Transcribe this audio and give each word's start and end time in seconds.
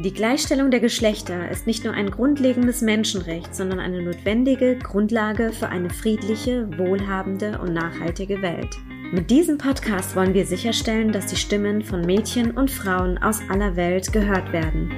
Die 0.00 0.14
Gleichstellung 0.14 0.70
der 0.70 0.78
Geschlechter 0.78 1.50
ist 1.50 1.66
nicht 1.66 1.82
nur 1.82 1.92
ein 1.92 2.08
grundlegendes 2.08 2.82
Menschenrecht, 2.82 3.52
sondern 3.52 3.80
eine 3.80 4.00
notwendige 4.00 4.78
Grundlage 4.78 5.52
für 5.52 5.70
eine 5.70 5.90
friedliche, 5.90 6.68
wohlhabende 6.78 7.58
und 7.58 7.74
nachhaltige 7.74 8.40
Welt. 8.40 8.76
Mit 9.10 9.28
diesem 9.28 9.58
Podcast 9.58 10.14
wollen 10.14 10.34
wir 10.34 10.46
sicherstellen, 10.46 11.10
dass 11.10 11.26
die 11.26 11.34
Stimmen 11.34 11.82
von 11.82 12.02
Mädchen 12.02 12.52
und 12.52 12.70
Frauen 12.70 13.18
aus 13.18 13.40
aller 13.48 13.74
Welt 13.74 14.12
gehört 14.12 14.52
werden. 14.52 14.88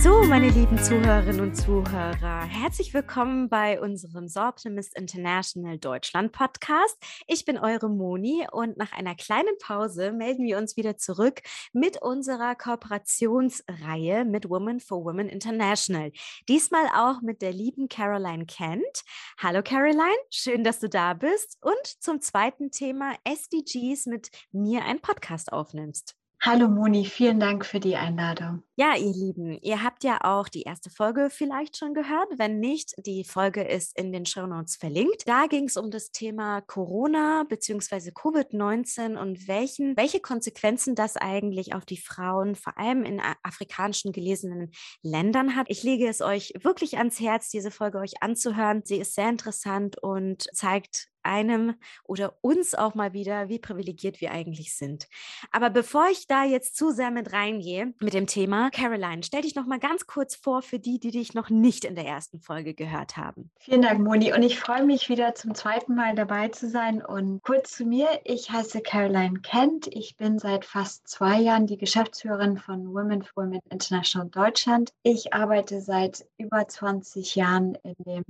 So, 0.00 0.22
meine 0.28 0.50
lieben 0.50 0.78
Zuhörerinnen 0.78 1.40
und 1.40 1.56
Zuhörer, 1.56 2.43
herzlich 2.64 2.94
willkommen 2.94 3.50
bei 3.50 3.78
unserem 3.78 4.26
So 4.26 4.40
Optimist 4.40 4.96
International 4.96 5.76
Deutschland 5.76 6.32
Podcast. 6.32 6.96
Ich 7.26 7.44
bin 7.44 7.58
eure 7.58 7.90
Moni 7.90 8.46
und 8.50 8.78
nach 8.78 8.92
einer 8.92 9.14
kleinen 9.14 9.58
Pause 9.58 10.12
melden 10.12 10.46
wir 10.46 10.56
uns 10.56 10.74
wieder 10.78 10.96
zurück 10.96 11.42
mit 11.74 12.00
unserer 12.00 12.54
Kooperationsreihe 12.54 14.24
mit 14.24 14.48
Women 14.48 14.80
for 14.80 15.04
Women 15.04 15.28
International. 15.28 16.10
Diesmal 16.48 16.86
auch 16.96 17.20
mit 17.20 17.42
der 17.42 17.52
lieben 17.52 17.90
Caroline 17.90 18.46
Kent. 18.46 19.02
Hallo 19.36 19.60
Caroline, 19.62 20.16
schön, 20.30 20.64
dass 20.64 20.80
du 20.80 20.88
da 20.88 21.12
bist 21.12 21.58
und 21.60 21.86
zum 22.00 22.22
zweiten 22.22 22.70
Thema 22.70 23.14
SDGs 23.24 24.06
mit 24.06 24.30
mir 24.52 24.86
einen 24.86 25.02
Podcast 25.02 25.52
aufnimmst. 25.52 26.16
Hallo 26.46 26.68
Moni, 26.68 27.06
vielen 27.06 27.40
Dank 27.40 27.64
für 27.64 27.80
die 27.80 27.96
Einladung. 27.96 28.62
Ja, 28.76 28.94
ihr 28.96 29.14
Lieben, 29.14 29.58
ihr 29.62 29.82
habt 29.82 30.04
ja 30.04 30.18
auch 30.20 30.50
die 30.50 30.64
erste 30.64 30.90
Folge 30.90 31.30
vielleicht 31.30 31.78
schon 31.78 31.94
gehört. 31.94 32.28
Wenn 32.36 32.60
nicht, 32.60 32.92
die 32.98 33.24
Folge 33.24 33.62
ist 33.62 33.98
in 33.98 34.12
den 34.12 34.26
Show 34.26 34.46
Notes 34.46 34.76
verlinkt. 34.76 35.26
Da 35.26 35.46
ging 35.46 35.64
es 35.64 35.78
um 35.78 35.90
das 35.90 36.10
Thema 36.10 36.60
Corona 36.60 37.44
bzw. 37.48 38.10
Covid-19 38.10 39.16
und 39.16 39.48
welchen, 39.48 39.96
welche 39.96 40.20
Konsequenzen 40.20 40.94
das 40.94 41.16
eigentlich 41.16 41.74
auf 41.74 41.86
die 41.86 41.96
Frauen, 41.96 42.56
vor 42.56 42.76
allem 42.76 43.04
in 43.04 43.22
afrikanischen 43.42 44.12
gelesenen 44.12 44.70
Ländern 45.00 45.56
hat. 45.56 45.68
Ich 45.70 45.82
lege 45.82 46.06
es 46.06 46.20
euch 46.20 46.52
wirklich 46.60 46.98
ans 46.98 47.20
Herz, 47.20 47.48
diese 47.48 47.70
Folge 47.70 48.00
euch 48.00 48.22
anzuhören. 48.22 48.82
Sie 48.84 48.98
ist 48.98 49.14
sehr 49.14 49.30
interessant 49.30 49.96
und 50.02 50.42
zeigt 50.52 51.08
einem 51.24 51.74
oder 52.04 52.36
uns 52.40 52.74
auch 52.74 52.94
mal 52.94 53.12
wieder, 53.12 53.48
wie 53.48 53.58
privilegiert 53.58 54.20
wir 54.20 54.30
eigentlich 54.32 54.76
sind. 54.76 55.08
Aber 55.50 55.70
bevor 55.70 56.08
ich 56.10 56.26
da 56.26 56.44
jetzt 56.44 56.76
zu 56.76 56.90
sehr 56.90 57.10
mit 57.10 57.32
reingehe 57.32 57.94
mit 58.00 58.14
dem 58.14 58.26
Thema, 58.26 58.70
Caroline, 58.70 59.22
stell 59.22 59.42
dich 59.42 59.54
noch 59.54 59.66
mal 59.66 59.78
ganz 59.78 60.06
kurz 60.06 60.34
vor 60.34 60.62
für 60.62 60.78
die, 60.78 60.98
die 60.98 61.10
dich 61.10 61.34
noch 61.34 61.50
nicht 61.50 61.84
in 61.84 61.94
der 61.94 62.06
ersten 62.06 62.40
Folge 62.40 62.74
gehört 62.74 63.16
haben. 63.16 63.50
Vielen 63.58 63.82
Dank, 63.82 64.00
Moni. 64.00 64.32
Und 64.32 64.42
ich 64.42 64.58
freue 64.58 64.84
mich 64.84 65.08
wieder 65.08 65.34
zum 65.34 65.54
zweiten 65.54 65.94
Mal 65.94 66.14
dabei 66.14 66.48
zu 66.48 66.68
sein. 66.68 67.04
Und 67.04 67.42
kurz 67.42 67.72
zu 67.76 67.84
mir, 67.84 68.08
ich 68.24 68.50
heiße 68.50 68.80
Caroline 68.80 69.40
Kent. 69.40 69.88
Ich 69.88 70.16
bin 70.16 70.38
seit 70.38 70.64
fast 70.64 71.08
zwei 71.08 71.40
Jahren 71.40 71.66
die 71.66 71.78
Geschäftsführerin 71.78 72.58
von 72.58 72.94
Women 72.94 73.22
for 73.22 73.44
Women 73.44 73.60
International 73.70 74.28
Deutschland. 74.28 74.92
Ich 75.02 75.32
arbeite 75.34 75.80
seit 75.80 76.26
über 76.38 76.66
20 76.66 77.34
Jahren 77.34 77.76
in 77.82 77.94
dem 77.98 78.24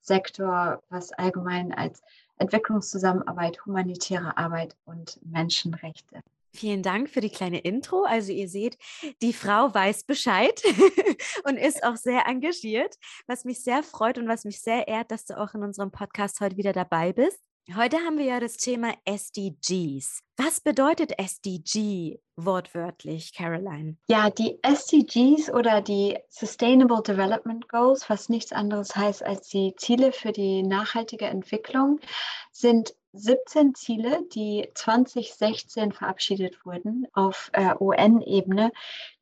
Sektor, 0.00 0.82
was 0.88 1.12
allgemein 1.12 1.72
als 1.72 2.02
Entwicklungszusammenarbeit, 2.40 3.64
humanitäre 3.66 4.36
Arbeit 4.36 4.76
und 4.84 5.20
Menschenrechte. 5.24 6.22
Vielen 6.52 6.82
Dank 6.82 7.08
für 7.08 7.20
die 7.20 7.30
kleine 7.30 7.60
Intro. 7.60 8.02
Also 8.02 8.32
ihr 8.32 8.48
seht, 8.48 8.76
die 9.22 9.32
Frau 9.32 9.72
weiß 9.72 10.04
Bescheid 10.04 10.60
und 11.44 11.56
ist 11.56 11.84
auch 11.84 11.96
sehr 11.96 12.26
engagiert, 12.26 12.96
was 13.28 13.44
mich 13.44 13.62
sehr 13.62 13.84
freut 13.84 14.18
und 14.18 14.26
was 14.26 14.44
mich 14.44 14.60
sehr 14.60 14.88
ehrt, 14.88 15.12
dass 15.12 15.26
du 15.26 15.38
auch 15.38 15.54
in 15.54 15.62
unserem 15.62 15.92
Podcast 15.92 16.40
heute 16.40 16.56
wieder 16.56 16.72
dabei 16.72 17.12
bist. 17.12 17.40
Heute 17.76 17.98
haben 17.98 18.18
wir 18.18 18.24
ja 18.24 18.40
das 18.40 18.56
Thema 18.56 18.94
SDGs. 19.04 20.22
Was 20.36 20.60
bedeutet 20.60 21.18
SDG 21.18 22.18
wortwörtlich, 22.34 23.32
Caroline? 23.32 23.96
Ja, 24.08 24.28
die 24.30 24.58
SDGs 24.62 25.52
oder 25.52 25.80
die 25.80 26.18
Sustainable 26.28 27.02
Development 27.02 27.68
Goals, 27.68 28.10
was 28.10 28.28
nichts 28.28 28.52
anderes 28.52 28.96
heißt 28.96 29.22
als 29.22 29.48
die 29.48 29.74
Ziele 29.76 30.12
für 30.12 30.32
die 30.32 30.62
nachhaltige 30.62 31.26
Entwicklung, 31.26 32.00
sind 32.50 32.94
17 33.12 33.74
Ziele, 33.74 34.22
die 34.34 34.70
2016 34.74 35.92
verabschiedet 35.92 36.64
wurden 36.64 37.08
auf 37.12 37.50
äh, 37.52 37.74
UN-Ebene, 37.80 38.70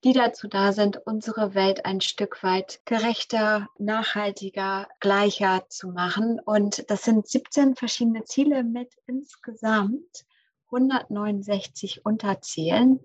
die 0.05 0.13
dazu 0.13 0.47
da 0.47 0.73
sind, 0.73 1.01
unsere 1.07 1.55
Welt 1.55 1.87
ein 1.87 2.01
Stück 2.01 2.43
weit 2.43 2.81
gerechter, 2.85 3.69
nachhaltiger, 3.79 4.89
gleicher 5.01 5.65
zu 5.69 5.89
machen. 5.89 6.39
Und 6.39 6.91
das 6.91 7.03
sind 7.03 7.27
17 7.27 7.77
verschiedene 7.77 8.25
Ziele 8.25 8.63
mit 8.63 8.93
insgesamt 9.07 10.27
169 10.71 12.05
Unterzielen, 12.05 13.01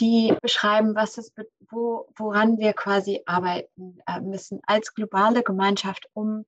die 0.00 0.34
beschreiben, 0.42 0.96
was 0.96 1.18
es, 1.18 1.32
wo, 1.70 2.08
woran 2.16 2.58
wir 2.58 2.72
quasi 2.72 3.22
arbeiten 3.26 4.00
äh, 4.06 4.20
müssen 4.20 4.60
als 4.66 4.92
globale 4.92 5.42
Gemeinschaft, 5.42 6.08
um 6.14 6.44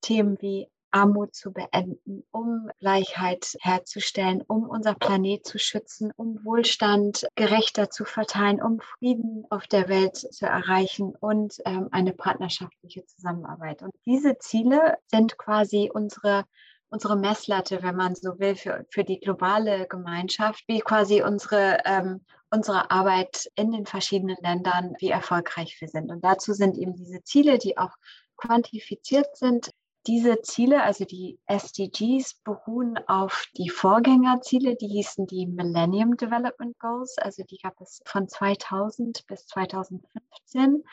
Themen 0.00 0.40
wie 0.40 0.68
Armut 0.90 1.34
zu 1.34 1.52
beenden, 1.52 2.24
um 2.30 2.70
Gleichheit 2.78 3.56
herzustellen, 3.60 4.42
um 4.46 4.68
unser 4.68 4.94
Planet 4.94 5.46
zu 5.46 5.58
schützen, 5.58 6.12
um 6.16 6.44
Wohlstand 6.44 7.26
gerechter 7.34 7.90
zu 7.90 8.04
verteilen, 8.04 8.62
um 8.62 8.80
Frieden 8.80 9.46
auf 9.50 9.66
der 9.66 9.88
Welt 9.88 10.16
zu 10.16 10.46
erreichen 10.46 11.14
und 11.18 11.54
ähm, 11.64 11.88
eine 11.92 12.12
partnerschaftliche 12.12 13.04
Zusammenarbeit. 13.06 13.82
Und 13.82 13.94
diese 14.06 14.38
Ziele 14.38 14.98
sind 15.06 15.38
quasi 15.38 15.90
unsere 15.92 16.44
unsere 16.90 17.16
Messlatte, 17.16 17.82
wenn 17.82 17.96
man 17.96 18.14
so 18.14 18.38
will, 18.38 18.56
für, 18.56 18.84
für 18.90 19.04
die 19.04 19.20
globale 19.20 19.86
Gemeinschaft, 19.86 20.64
wie 20.66 20.80
quasi 20.80 21.22
unsere, 21.22 21.78
ähm, 21.84 22.20
unsere 22.50 22.90
Arbeit 22.90 23.48
in 23.54 23.70
den 23.70 23.86
verschiedenen 23.86 24.36
Ländern, 24.42 24.96
wie 24.98 25.10
erfolgreich 25.10 25.76
wir 25.80 25.88
sind. 25.88 26.10
Und 26.10 26.24
dazu 26.24 26.52
sind 26.52 26.76
eben 26.76 26.94
diese 26.96 27.22
Ziele, 27.22 27.58
die 27.58 27.78
auch 27.78 27.94
quantifiziert 28.36 29.36
sind, 29.36 29.70
diese 30.06 30.40
Ziele, 30.42 30.82
also 30.82 31.04
die 31.04 31.38
SDGs, 31.46 32.34
beruhen 32.42 32.98
auf 33.06 33.44
die 33.56 33.68
Vorgängerziele, 33.68 34.76
die 34.76 34.88
hießen 34.88 35.26
die 35.26 35.46
Millennium 35.46 36.16
Development 36.16 36.78
Goals, 36.78 37.18
also 37.18 37.42
die 37.44 37.58
gab 37.58 37.80
es 37.80 38.02
von 38.06 38.28
2000 38.28 39.26
bis 39.26 39.46
2015. 39.46 40.84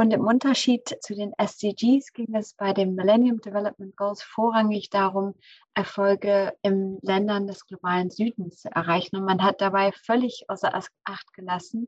Und 0.00 0.12
im 0.14 0.26
Unterschied 0.26 0.96
zu 1.02 1.14
den 1.14 1.34
SDGs 1.36 2.14
ging 2.14 2.34
es 2.34 2.54
bei 2.54 2.72
den 2.72 2.94
Millennium 2.94 3.42
Development 3.42 3.94
Goals 3.96 4.22
vorrangig 4.22 4.88
darum, 4.88 5.34
Erfolge 5.74 6.54
in 6.62 6.98
Ländern 7.02 7.46
des 7.46 7.66
globalen 7.66 8.08
Südens 8.08 8.62
zu 8.62 8.70
erreichen. 8.74 9.16
Und 9.16 9.26
man 9.26 9.42
hat 9.42 9.60
dabei 9.60 9.92
völlig 9.92 10.46
außer 10.48 10.72
Acht 11.04 11.32
gelassen, 11.34 11.86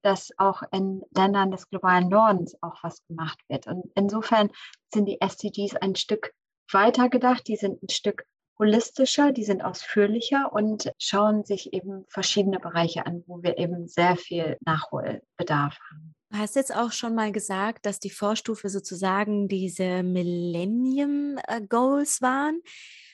dass 0.00 0.30
auch 0.38 0.62
in 0.72 1.02
Ländern 1.14 1.50
des 1.50 1.68
globalen 1.68 2.08
Nordens 2.08 2.56
auch 2.62 2.82
was 2.82 3.04
gemacht 3.08 3.38
wird. 3.48 3.66
Und 3.66 3.92
insofern 3.94 4.48
sind 4.90 5.04
die 5.04 5.20
SDGs 5.20 5.76
ein 5.76 5.96
Stück 5.96 6.32
weiter 6.72 7.10
gedacht, 7.10 7.46
die 7.46 7.56
sind 7.56 7.82
ein 7.82 7.90
Stück 7.90 8.24
holistischer, 8.58 9.32
die 9.32 9.44
sind 9.44 9.62
ausführlicher 9.62 10.50
und 10.50 10.90
schauen 10.96 11.44
sich 11.44 11.74
eben 11.74 12.06
verschiedene 12.08 12.58
Bereiche 12.58 13.04
an, 13.04 13.22
wo 13.26 13.42
wir 13.42 13.58
eben 13.58 13.86
sehr 13.86 14.16
viel 14.16 14.56
Nachholbedarf 14.64 15.78
haben. 15.90 16.14
Du 16.32 16.38
hast 16.38 16.54
jetzt 16.54 16.74
auch 16.74 16.92
schon 16.92 17.14
mal 17.16 17.32
gesagt, 17.32 17.86
dass 17.86 17.98
die 17.98 18.10
Vorstufe 18.10 18.68
sozusagen 18.68 19.48
diese 19.48 20.02
Millennium 20.04 21.38
Goals 21.68 22.22
waren. 22.22 22.62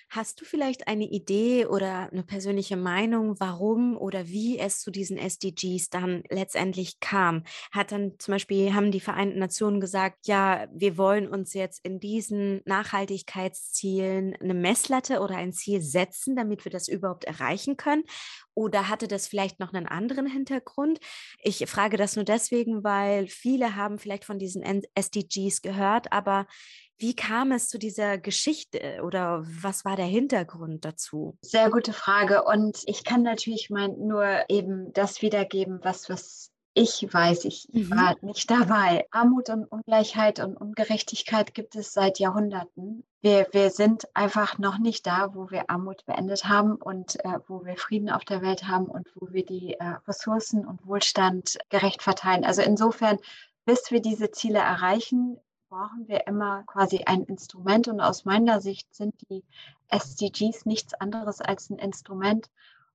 Hast 0.09 0.41
du 0.41 0.45
vielleicht 0.45 0.87
eine 0.87 1.05
Idee 1.05 1.67
oder 1.67 2.11
eine 2.13 2.23
persönliche 2.23 2.77
Meinung, 2.77 3.35
warum 3.41 3.97
oder 3.97 4.29
wie 4.29 4.57
es 4.59 4.81
zu 4.81 4.93
diesen 4.93 5.19
SDGs 5.19 5.91
dann 5.91 6.23
letztendlich 6.31 7.01
kam? 7.01 7.43
Hat 7.73 7.91
dann 7.91 8.13
zum 8.19 8.33
Beispiel, 8.33 8.73
haben 8.73 8.93
die 8.93 9.01
Vereinten 9.01 9.41
Nationen 9.41 9.81
gesagt, 9.81 10.29
ja, 10.29 10.69
wir 10.73 10.97
wollen 10.97 11.27
uns 11.27 11.55
jetzt 11.55 11.85
in 11.85 11.99
diesen 11.99 12.63
Nachhaltigkeitszielen 12.65 14.37
eine 14.37 14.55
Messlatte 14.55 15.21
oder 15.21 15.37
ein 15.37 15.53
Ziel 15.53 15.83
setzen, 15.83 16.37
damit 16.37 16.65
wir 16.65 16.71
das 16.71 16.87
überhaupt 16.87 17.25
erreichen 17.25 17.77
können? 17.77 18.05
Oder 18.55 18.89
hatte 18.89 19.09
das 19.09 19.27
vielleicht 19.27 19.61
noch 19.61 19.75
einen 19.75 19.87
anderen 19.87 20.27
Hintergrund? 20.27 21.01
Ich 21.43 21.67
frage 21.67 21.97
das 21.97 22.17
nur 22.17 22.25
deswegen, 22.25 22.85
weil 22.85 23.27
viele 23.27 23.75
haben 23.75 23.99
vielleicht 23.99 24.25
von 24.25 24.39
diesen 24.39 24.63
SDGs 24.63 25.63
gehört, 25.63 26.13
aber 26.13 26.47
wie 26.99 27.15
kam 27.15 27.53
es 27.53 27.69
zu 27.69 27.79
dieser 27.79 28.19
Geschichte 28.19 29.01
oder 29.03 29.45
was 29.45 29.85
war 29.85 29.97
der 29.97 30.07
Hintergrund 30.07 30.85
dazu? 30.85 31.37
Sehr 31.43 31.71
gute 31.71 31.93
Frage. 31.93 32.45
Und 32.45 32.83
ich 32.87 33.05
kann 33.05 33.23
natürlich 33.23 33.71
mein, 33.71 33.99
nur 33.99 34.45
eben 34.49 34.93
das 34.93 35.21
wiedergeben, 35.23 35.81
was, 35.83 36.09
was 36.09 36.51
ich 36.77 37.09
weiß, 37.11 37.47
ich 37.47 37.69
mhm. 37.73 37.91
war 37.91 38.17
nicht 38.21 38.51
dabei. 38.51 39.07
Armut 39.11 39.49
und 39.49 39.65
Ungleichheit 39.65 40.41
und 40.41 40.57
Ungerechtigkeit 40.57 41.55
gibt 41.55 41.75
es 41.75 41.95
seit 41.95 42.19
Jahrhunderten. 42.19 43.03
Wir, 43.23 43.47
wir 43.53 43.71
sind 43.71 44.05
einfach 44.15 44.59
noch 44.59 44.79
nicht 44.79 45.07
da, 45.07 45.35
wo 45.35 45.51
wir 45.51 45.71
Armut 45.71 46.05
beendet 46.05 46.45
haben 46.45 46.77
und 46.77 47.17
äh, 47.25 47.39
wo 47.49 47.65
wir 47.65 47.77
Frieden 47.77 48.11
auf 48.11 48.27
der 48.27 48.43
Welt 48.43 48.69
haben 48.69 48.87
und 48.87 49.09
wo 49.15 49.33
wir 49.33 49.45
die 49.45 49.73
äh, 49.73 49.85
Ressourcen 50.07 50.67
und 50.67 50.87
Wohlstand 50.87 51.57
gerecht 51.71 52.03
verteilen. 52.03 52.45
Also 52.45 52.61
insofern, 52.61 53.19
bis 53.65 53.91
wir 53.91 54.03
diese 54.03 54.31
Ziele 54.31 54.59
erreichen, 54.59 55.39
brauchen 55.77 56.09
wir 56.09 56.27
immer 56.27 56.63
quasi 56.63 57.03
ein 57.05 57.25
Instrument. 57.25 57.87
Und 57.89 58.01
aus 58.01 58.25
meiner 58.25 58.63
Sicht 58.63 58.95
sind 58.95 59.15
die 59.29 59.45
SDGs 59.89 60.65
nichts 60.65 60.95
anderes 60.95 61.43
als 61.43 61.69
ein 61.69 61.79
Instrument, 61.79 62.49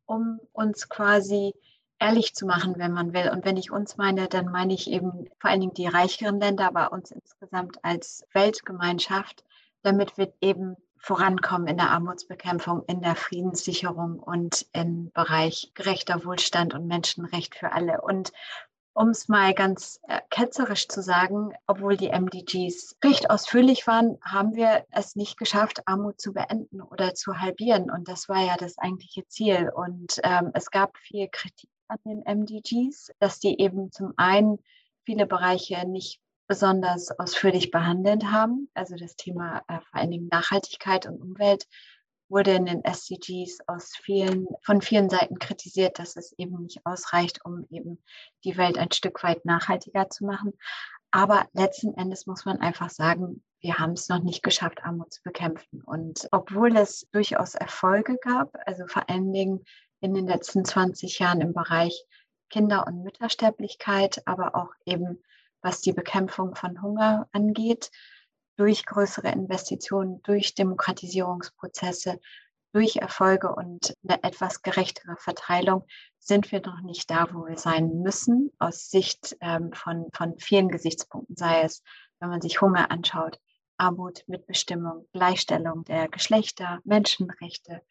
um 0.06 0.40
uns 0.52 0.90
quasi 0.90 1.54
ehrlich 2.00 2.34
zu 2.34 2.48
machen, 2.48 2.74
wenn 2.78 2.92
man 2.92 3.14
will. 3.14 3.30
Und 3.30 3.46
wenn 3.46 3.58
ich 3.58 3.70
uns 3.70 3.98
meine, 3.98 4.28
dann 4.28 4.52
meine 4.52 4.74
ich 4.74 4.90
eben 4.90 5.30
vor 5.40 5.52
allen 5.52 5.60
Dingen 5.60 5.76
die 5.76 5.86
reicheren 5.86 6.40
Länder, 6.40 6.66
aber 6.66 6.92
uns 6.92 7.12
insgesamt 7.12 7.78
als 7.84 8.26
Weltgemeinschaft, 8.34 9.44
damit 9.84 10.18
wir 10.18 10.34
eben 10.42 10.76
vorankommen 10.98 11.68
in 11.68 11.78
der 11.78 11.92
Armutsbekämpfung, 11.92 12.84
in 12.86 13.02
der 13.02 13.16
Friedenssicherung 13.16 14.20
und 14.20 14.66
im 14.74 15.12
Bereich 15.12 15.72
gerechter 15.76 16.26
Wohlstand 16.26 16.74
und 16.74 16.88
Menschenrecht 16.88 17.54
für 17.54 17.74
alle. 17.74 18.02
Und 18.02 18.32
um 18.94 19.10
es 19.10 19.28
mal 19.28 19.54
ganz 19.54 20.00
äh, 20.08 20.20
ketzerisch 20.30 20.88
zu 20.88 21.02
sagen, 21.02 21.54
obwohl 21.68 21.98
die 21.98 22.10
MDGs 22.10 22.98
recht 23.04 23.30
ausführlich 23.30 23.88
waren, 23.88 24.18
haben 24.22 24.56
wir 24.56 24.86
es 24.92 25.16
nicht 25.16 25.38
geschafft, 25.38 25.88
Armut 25.88 26.20
zu 26.20 26.34
beenden 26.34 26.82
oder 26.82 27.14
zu 27.14 27.40
halbieren. 27.40 27.90
Und 27.90 28.08
das 28.08 28.28
war 28.28 28.46
ja 28.46 28.58
das 28.58 28.78
eigentliche 28.78 29.26
Ziel. 29.28 29.72
Und 29.74 30.20
ähm, 30.24 30.52
es 30.54 30.72
gab 30.72 30.98
viel 30.98 31.30
Kritik 31.32 31.70
an 31.88 32.00
den 32.06 32.24
MDGs, 32.24 33.12
dass 33.20 33.40
die 33.40 33.60
eben 33.60 33.92
zum 33.92 34.14
einen 34.18 34.60
viele 35.04 35.26
Bereiche 35.26 35.88
nicht 35.88 36.20
besonders 36.48 37.18
ausführlich 37.18 37.72
behandelt 37.72 38.26
haben. 38.26 38.70
Also 38.74 38.96
das 38.96 39.16
Thema 39.16 39.64
äh, 39.68 39.80
vor 39.80 40.02
allen 40.02 40.12
Dingen 40.12 40.28
Nachhaltigkeit 40.30 41.06
und 41.06 41.22
Umwelt 41.22 41.66
wurde 42.32 42.52
in 42.52 42.66
den 42.66 42.84
SDGs 42.84 43.60
aus 43.68 43.92
vielen, 43.96 44.48
von 44.64 44.82
vielen 44.82 45.10
Seiten 45.10 45.38
kritisiert, 45.38 46.00
dass 46.00 46.16
es 46.16 46.34
eben 46.38 46.64
nicht 46.64 46.86
ausreicht, 46.86 47.46
um 47.46 47.68
eben 47.70 48.02
die 48.44 48.58
Welt 48.58 48.78
ein 48.78 48.92
Stück 48.92 49.22
weit 49.24 49.46
nachhaltiger 49.46 50.10
zu 50.10 50.26
machen. 50.26 50.54
Aber 51.12 51.46
letzten 51.54 51.94
Endes 51.96 52.26
muss 52.26 52.46
man 52.46 52.62
einfach 52.62 52.90
sagen, 52.90 53.44
wir 53.60 53.78
haben 53.78 53.94
es 53.94 54.08
noch 54.08 54.24
nicht 54.24 54.44
geschafft, 54.44 54.84
Armut 54.84 55.14
zu 55.14 55.22
bekämpfen. 55.24 55.82
Und 55.84 56.28
obwohl 56.32 56.76
es 56.78 57.08
durchaus 57.12 57.54
Erfolge 57.54 58.18
gab, 58.18 58.58
also 58.66 58.88
vor 58.88 59.10
allen 59.10 59.32
Dingen 59.34 59.66
in 60.00 60.14
den 60.14 60.26
letzten 60.26 60.66
20 60.66 61.20
Jahren 61.20 61.42
im 61.42 61.54
Bereich 61.54 62.06
Kinder- 62.50 62.88
und 62.88 63.04
Müttersterblichkeit, 63.04 64.24
aber 64.26 64.56
auch 64.56 64.72
eben 64.86 65.22
was 65.62 65.82
die 65.82 65.94
Bekämpfung 65.94 66.56
von 66.56 66.82
Hunger 66.82 67.28
angeht, 67.34 67.92
durch 68.62 68.86
größere 68.86 69.30
Investitionen, 69.30 70.22
durch 70.22 70.54
Demokratisierungsprozesse, 70.54 72.20
durch 72.74 72.98
Erfolge 72.98 73.56
und 73.56 73.98
eine 74.08 74.24
etwas 74.24 74.62
gerechtere 74.62 75.16
Verteilung 75.18 75.84
sind 76.20 76.52
wir 76.52 76.62
noch 76.62 76.80
nicht 76.82 77.10
da, 77.10 77.28
wo 77.34 77.48
wir 77.48 77.58
sein 77.58 78.04
müssen, 78.04 78.52
aus 78.60 78.92
Sicht 78.92 79.36
ähm, 79.42 79.74
von, 79.74 80.10
von 80.14 80.38
vielen 80.38 80.70
Gesichtspunkten, 80.70 81.36
sei 81.36 81.64
es, 81.64 81.82
wenn 82.20 82.30
man 82.30 82.40
sich 82.40 82.62
Hunger 82.62 82.92
anschaut, 82.92 83.40
Armut, 83.78 84.24
Mitbestimmung, 84.28 85.08
Gleichstellung 85.12 85.84
der 85.86 86.08
Geschlechter, 86.08 86.82
Menschenrechte, 86.84 87.82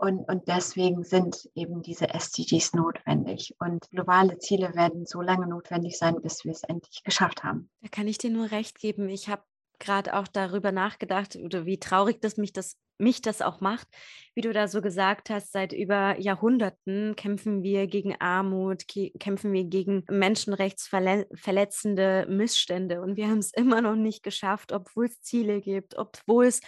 und, 0.00 0.26
und 0.30 0.48
deswegen 0.48 1.04
sind 1.04 1.50
eben 1.54 1.82
diese 1.82 2.08
SDGs 2.08 2.72
notwendig. 2.72 3.54
Und 3.58 3.90
globale 3.90 4.38
Ziele 4.38 4.74
werden 4.74 5.04
so 5.04 5.20
lange 5.20 5.46
notwendig 5.46 5.98
sein, 5.98 6.22
bis 6.22 6.42
wir 6.46 6.52
es 6.52 6.62
endlich 6.62 7.02
geschafft 7.04 7.44
haben. 7.44 7.68
Da 7.82 7.88
kann 7.88 8.08
ich 8.08 8.16
dir 8.16 8.30
nur 8.30 8.50
recht 8.50 8.78
geben. 8.78 9.10
Ich 9.10 9.28
habe 9.28 9.42
gerade 9.80 10.14
auch 10.14 10.28
darüber 10.28 10.72
nachgedacht, 10.72 11.36
oder 11.36 11.66
wie 11.66 11.80
traurig 11.80 12.20
das 12.20 12.36
mich 12.36 12.52
das 12.52 12.76
mich 13.00 13.22
das 13.22 13.40
auch 13.42 13.60
macht, 13.60 13.88
wie 14.34 14.42
du 14.42 14.52
da 14.52 14.68
so 14.68 14.80
gesagt 14.82 15.30
hast, 15.30 15.52
seit 15.52 15.72
über 15.72 16.20
Jahrhunderten 16.20 17.16
kämpfen 17.16 17.62
wir 17.62 17.86
gegen 17.86 18.20
Armut, 18.20 18.84
kämpfen 19.18 19.52
wir 19.52 19.64
gegen 19.64 20.04
menschenrechtsverletzende 20.08 22.26
Missstände 22.28 23.00
und 23.00 23.16
wir 23.16 23.28
haben 23.28 23.38
es 23.38 23.52
immer 23.54 23.80
noch 23.80 23.96
nicht 23.96 24.22
geschafft, 24.22 24.72
obwohl 24.72 25.06
es 25.06 25.20
Ziele 25.22 25.60
gibt, 25.60 25.96
obwohl 25.96 26.46
es 26.46 26.60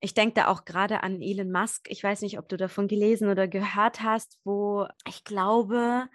ich 0.00 0.12
denke 0.12 0.34
da 0.34 0.48
auch 0.48 0.64
gerade 0.66 1.02
an 1.02 1.22
Elon 1.22 1.50
Musk. 1.50 1.88
Ich 1.88 2.04
weiß 2.04 2.20
nicht, 2.20 2.38
ob 2.38 2.46
du 2.50 2.58
davon 2.58 2.88
gelesen 2.88 3.30
oder 3.30 3.48
gehört 3.48 4.02
hast, 4.02 4.36
wo 4.44 4.86
ich 5.08 5.24
glaube, 5.24 6.10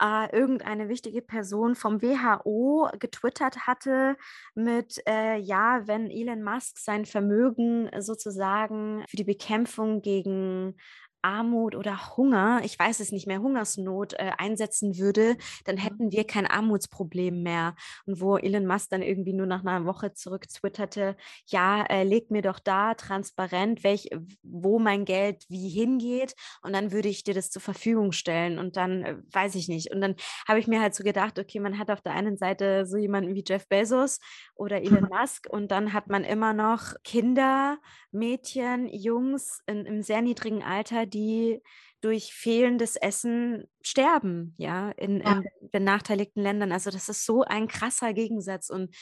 äh, 0.00 0.34
irgendeine 0.34 0.88
wichtige 0.88 1.22
Person 1.22 1.74
vom 1.74 2.02
WHO 2.02 2.88
getwittert 2.98 3.66
hatte 3.66 4.16
mit, 4.54 5.02
äh, 5.08 5.36
ja, 5.38 5.86
wenn 5.86 6.10
Elon 6.10 6.42
Musk 6.42 6.78
sein 6.78 7.04
Vermögen 7.04 7.90
sozusagen 7.98 9.04
für 9.08 9.16
die 9.16 9.24
Bekämpfung 9.24 10.02
gegen 10.02 10.76
Armut 11.22 11.74
oder 11.74 12.16
Hunger, 12.16 12.60
ich 12.64 12.78
weiß 12.78 13.00
es 13.00 13.12
nicht 13.12 13.26
mehr, 13.26 13.40
Hungersnot 13.40 14.14
äh, 14.14 14.32
einsetzen 14.38 14.98
würde, 14.98 15.36
dann 15.64 15.76
mhm. 15.76 15.80
hätten 15.80 16.12
wir 16.12 16.24
kein 16.24 16.46
Armutsproblem 16.46 17.42
mehr. 17.42 17.74
Und 18.06 18.20
wo 18.20 18.36
Elon 18.36 18.66
Musk 18.66 18.90
dann 18.90 19.02
irgendwie 19.02 19.32
nur 19.32 19.46
nach 19.46 19.64
einer 19.64 19.86
Woche 19.86 20.12
zurück 20.12 20.48
twitterte, 20.48 21.16
ja, 21.46 21.84
äh, 21.84 22.04
leg 22.04 22.30
mir 22.30 22.42
doch 22.42 22.58
da 22.58 22.94
transparent, 22.94 23.84
welch, 23.84 24.10
wo 24.42 24.78
mein 24.78 25.04
Geld 25.04 25.44
wie 25.48 25.68
hingeht 25.68 26.34
und 26.62 26.72
dann 26.72 26.92
würde 26.92 27.08
ich 27.08 27.24
dir 27.24 27.34
das 27.34 27.50
zur 27.50 27.62
Verfügung 27.62 28.12
stellen 28.12 28.58
und 28.58 28.76
dann 28.76 29.04
äh, 29.04 29.16
weiß 29.32 29.54
ich 29.54 29.68
nicht. 29.68 29.92
Und 29.92 30.00
dann 30.00 30.16
habe 30.48 30.58
ich 30.58 30.66
mir 30.66 30.80
halt 30.80 30.94
so 30.94 31.04
gedacht, 31.04 31.38
okay, 31.38 31.60
man 31.60 31.78
hat 31.78 31.90
auf 31.90 32.00
der 32.00 32.12
einen 32.12 32.36
Seite 32.36 32.86
so 32.86 32.96
jemanden 32.96 33.34
wie 33.34 33.44
Jeff 33.46 33.68
Bezos 33.68 34.18
oder 34.54 34.82
Elon 34.82 35.08
Musk 35.10 35.46
und 35.48 35.70
dann 35.70 35.92
hat 35.92 36.08
man 36.08 36.24
immer 36.24 36.52
noch 36.52 36.94
Kinder, 37.04 37.78
Mädchen, 38.10 38.88
Jungs 38.88 39.62
in, 39.66 39.86
im 39.86 40.02
sehr 40.02 40.22
niedrigen 40.22 40.62
Alter, 40.62 41.06
die 41.12 41.60
durch 42.00 42.34
fehlendes 42.34 42.96
Essen 42.96 43.64
sterben, 43.80 44.54
ja, 44.58 44.90
in, 44.92 45.20
ja. 45.20 45.40
in 45.60 45.70
benachteiligten 45.70 46.42
Ländern. 46.42 46.72
Also 46.72 46.90
das 46.90 47.08
ist 47.08 47.24
so 47.24 47.42
ein 47.42 47.68
krasser 47.68 48.12
Gegensatz. 48.12 48.70
Und 48.70 48.94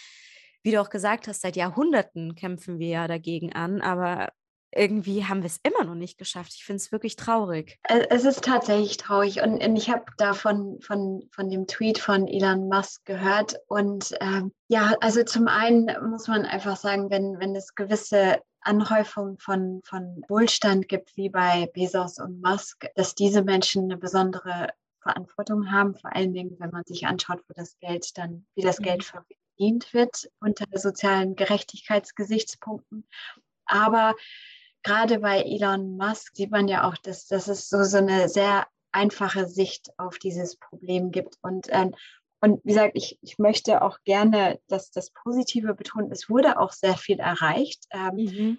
wie 0.63 0.73
du 0.73 0.81
auch 0.81 0.91
gesagt 0.91 1.27
hast, 1.27 1.41
seit 1.41 1.57
Jahrhunderten 1.57 2.35
kämpfen 2.35 2.79
wir 2.79 2.89
ja 2.89 3.09
dagegen 3.09 3.53
an, 3.55 3.81
aber 3.81 4.29
irgendwie 4.73 5.25
haben 5.25 5.43
wir 5.43 5.47
es 5.47 5.61
immer 5.63 5.85
noch 5.85 5.95
nicht 5.95 6.19
geschafft. 6.19 6.53
Ich 6.55 6.65
finde 6.65 6.77
es 6.77 6.93
wirklich 6.93 7.17
traurig. 7.17 7.79
Es 7.89 8.25
ist 8.25 8.45
tatsächlich 8.45 8.97
traurig. 8.99 9.43
Und, 9.43 9.65
und 9.65 9.77
ich 9.77 9.91
habe 9.91 10.05
davon 10.17 10.81
von, 10.81 11.29
von 11.33 11.51
dem 11.51 11.67
Tweet 11.67 11.99
von 11.99 12.29
Elon 12.29 12.69
Musk 12.69 13.05
gehört. 13.05 13.57
Und 13.67 14.15
ähm, 14.21 14.53
ja, 14.69 14.95
also 15.01 15.25
zum 15.25 15.49
einen 15.49 15.91
muss 16.09 16.29
man 16.29 16.45
einfach 16.45 16.77
sagen, 16.77 17.11
wenn, 17.11 17.41
wenn 17.41 17.57
es 17.57 17.75
gewisse 17.75 18.41
Anhäufung 18.63 19.39
von, 19.39 19.81
von 19.85 20.23
Wohlstand 20.29 20.89
gibt, 20.89 21.17
wie 21.17 21.29
bei 21.29 21.71
Bezos 21.73 22.19
und 22.19 22.41
Musk, 22.43 22.87
dass 22.95 23.15
diese 23.15 23.43
Menschen 23.43 23.85
eine 23.85 23.97
besondere 23.97 24.69
Verantwortung 25.01 25.71
haben, 25.71 25.95
vor 25.97 26.15
allen 26.15 26.35
Dingen, 26.35 26.57
wenn 26.59 26.71
man 26.71 26.85
sich 26.85 27.07
anschaut, 27.07 27.43
wo 27.49 27.55
das 27.55 27.79
Geld 27.79 28.17
dann, 28.19 28.47
wie 28.55 28.63
das 28.63 28.79
Geld 28.79 29.01
mhm. 29.01 29.23
verdient 29.59 29.95
wird 29.95 30.31
unter 30.41 30.67
sozialen 30.75 31.37
Gerechtigkeitsgesichtspunkten. 31.37 33.07
Aber 33.65 34.15
gerade 34.83 35.21
bei 35.21 35.43
Elon 35.43 35.97
Musk 35.97 36.37
sieht 36.37 36.51
man 36.51 36.69
ja 36.69 36.89
auch, 36.89 36.97
dass, 36.99 37.27
dass 37.27 37.49
es 37.49 37.69
so, 37.69 37.83
so 37.85 37.99
eine 37.99 38.29
sehr 38.29 38.67
einfache 38.93 39.47
Sicht 39.47 39.91
auf 39.99 40.19
dieses 40.19 40.57
Problem 40.57 41.13
gibt. 41.13 41.39
Und, 41.43 41.69
ähm, 41.71 41.95
und 42.41 42.61
wie 42.65 42.71
gesagt, 42.71 42.93
ich, 42.95 43.19
ich 43.23 43.39
möchte 43.39 43.83
auch 43.83 43.99
gerne 44.05 44.59
dass 44.69 44.91
das 44.91 45.11
Positive 45.11 45.75
betonen. 45.75 46.11
Es 46.11 46.31
wurde 46.31 46.59
auch 46.59 46.73
sehr 46.73 46.97
viel 46.97 47.21
erreicht. 47.21 47.85
Ähm, 47.91 48.15
mhm. 48.15 48.59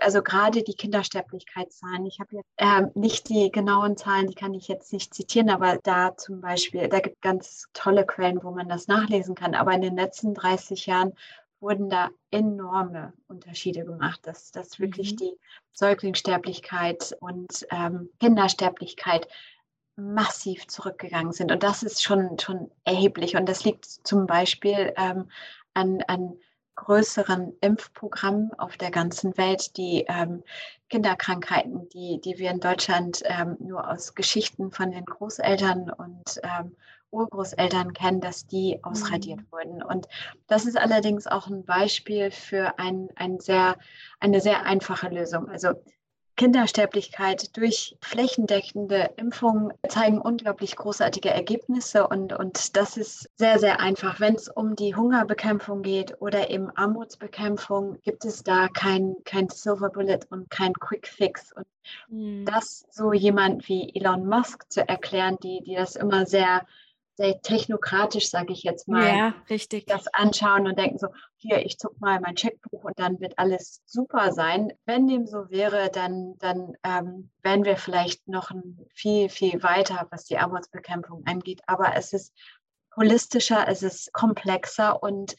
Also 0.00 0.22
gerade 0.22 0.62
die 0.62 0.74
Kindersterblichkeitszahlen. 0.74 2.06
Ich 2.06 2.20
habe 2.20 2.36
jetzt 2.36 2.46
äh, 2.56 2.82
nicht 2.94 3.28
die 3.28 3.50
genauen 3.50 3.96
Zahlen, 3.96 4.28
die 4.28 4.34
kann 4.34 4.54
ich 4.54 4.68
jetzt 4.68 4.92
nicht 4.92 5.12
zitieren, 5.12 5.50
aber 5.50 5.78
da 5.82 6.16
zum 6.16 6.40
Beispiel, 6.40 6.88
da 6.88 7.00
gibt 7.00 7.16
es 7.16 7.20
ganz 7.20 7.64
tolle 7.72 8.06
Quellen, 8.06 8.44
wo 8.44 8.52
man 8.52 8.68
das 8.68 8.86
nachlesen 8.86 9.34
kann. 9.34 9.56
Aber 9.56 9.72
in 9.72 9.82
den 9.82 9.96
letzten 9.96 10.34
30 10.34 10.86
Jahren 10.86 11.14
wurden 11.58 11.90
da 11.90 12.10
enorme 12.30 13.12
Unterschiede 13.28 13.84
gemacht, 13.84 14.20
dass, 14.24 14.52
dass 14.52 14.78
wirklich 14.78 15.12
mhm. 15.12 15.16
die 15.16 15.32
Säuglingssterblichkeit 15.72 17.16
und 17.20 17.66
ähm, 17.70 18.10
Kindersterblichkeit 18.20 19.26
massiv 19.96 20.66
zurückgegangen 20.68 21.32
sind. 21.32 21.52
Und 21.52 21.62
das 21.62 21.82
ist 21.82 22.02
schon, 22.02 22.38
schon 22.38 22.70
erheblich. 22.84 23.36
Und 23.36 23.48
das 23.48 23.64
liegt 23.64 23.84
zum 23.84 24.26
Beispiel 24.26 24.92
ähm, 24.96 25.30
an, 25.74 26.02
an 26.06 26.36
größeren 26.74 27.52
Impfprogrammen 27.60 28.52
auf 28.58 28.76
der 28.76 28.90
ganzen 28.90 29.36
Welt, 29.36 29.76
die 29.76 30.04
ähm, 30.08 30.42
Kinderkrankheiten, 30.88 31.88
die, 31.90 32.20
die 32.20 32.38
wir 32.38 32.50
in 32.50 32.60
Deutschland 32.60 33.22
ähm, 33.24 33.56
nur 33.60 33.88
aus 33.88 34.14
Geschichten 34.14 34.72
von 34.72 34.90
den 34.90 35.04
Großeltern 35.04 35.90
und 35.90 36.40
ähm, 36.42 36.74
Urgroßeltern 37.10 37.92
kennen, 37.92 38.20
dass 38.20 38.46
die 38.46 38.82
ausradiert 38.82 39.40
mhm. 39.40 39.52
wurden. 39.52 39.82
Und 39.82 40.08
das 40.48 40.64
ist 40.64 40.78
allerdings 40.78 41.26
auch 41.26 41.46
ein 41.46 41.64
Beispiel 41.64 42.30
für 42.30 42.78
ein, 42.78 43.10
ein 43.16 43.38
sehr, 43.38 43.76
eine 44.18 44.40
sehr 44.40 44.64
einfache 44.64 45.08
Lösung. 45.08 45.48
Also 45.48 45.74
Kindersterblichkeit 46.42 47.56
durch 47.56 47.96
flächendeckende 48.00 49.10
Impfungen 49.16 49.72
zeigen 49.88 50.20
unglaublich 50.20 50.74
großartige 50.74 51.30
Ergebnisse 51.30 52.08
und, 52.08 52.32
und 52.32 52.76
das 52.76 52.96
ist 52.96 53.30
sehr, 53.36 53.60
sehr 53.60 53.78
einfach. 53.78 54.18
Wenn 54.18 54.34
es 54.34 54.48
um 54.48 54.74
die 54.74 54.96
Hungerbekämpfung 54.96 55.82
geht 55.82 56.20
oder 56.20 56.50
eben 56.50 56.68
Armutsbekämpfung, 56.70 58.00
gibt 58.02 58.24
es 58.24 58.42
da 58.42 58.66
kein, 58.66 59.14
kein 59.24 59.50
Silver 59.50 59.90
Bullet 59.90 60.18
und 60.30 60.50
kein 60.50 60.72
Quick 60.72 61.06
Fix. 61.06 61.52
Und 61.52 61.66
mhm. 62.08 62.44
das 62.44 62.86
so 62.90 63.12
jemand 63.12 63.68
wie 63.68 63.94
Elon 63.94 64.26
Musk 64.26 64.68
zu 64.68 64.88
erklären, 64.88 65.36
die, 65.44 65.62
die 65.62 65.76
das 65.76 65.94
immer 65.94 66.26
sehr 66.26 66.66
sehr 67.22 67.40
technokratisch, 67.40 68.28
sage 68.30 68.52
ich 68.52 68.64
jetzt 68.64 68.88
mal, 68.88 69.16
ja, 69.16 69.34
richtig. 69.48 69.86
das 69.86 70.08
anschauen 70.08 70.66
und 70.66 70.76
denken 70.76 70.98
so, 70.98 71.06
hier, 71.36 71.64
ich 71.64 71.78
zuck 71.78 72.00
mal 72.00 72.18
mein 72.18 72.34
Checkbuch 72.34 72.82
und 72.82 72.98
dann 72.98 73.20
wird 73.20 73.38
alles 73.38 73.80
super 73.86 74.32
sein. 74.32 74.72
Wenn 74.86 75.06
dem 75.06 75.28
so 75.28 75.48
wäre, 75.48 75.88
dann, 75.92 76.34
dann 76.38 76.72
ähm, 76.82 77.30
wären 77.44 77.64
wir 77.64 77.76
vielleicht 77.76 78.26
noch 78.26 78.50
ein 78.50 78.76
viel, 78.92 79.28
viel 79.28 79.62
weiter, 79.62 80.08
was 80.10 80.24
die 80.24 80.38
Armutsbekämpfung 80.38 81.22
angeht. 81.24 81.60
Aber 81.68 81.94
es 81.94 82.12
ist 82.12 82.32
holistischer, 82.96 83.68
es 83.68 83.84
ist 83.84 84.12
komplexer 84.12 85.00
und 85.00 85.36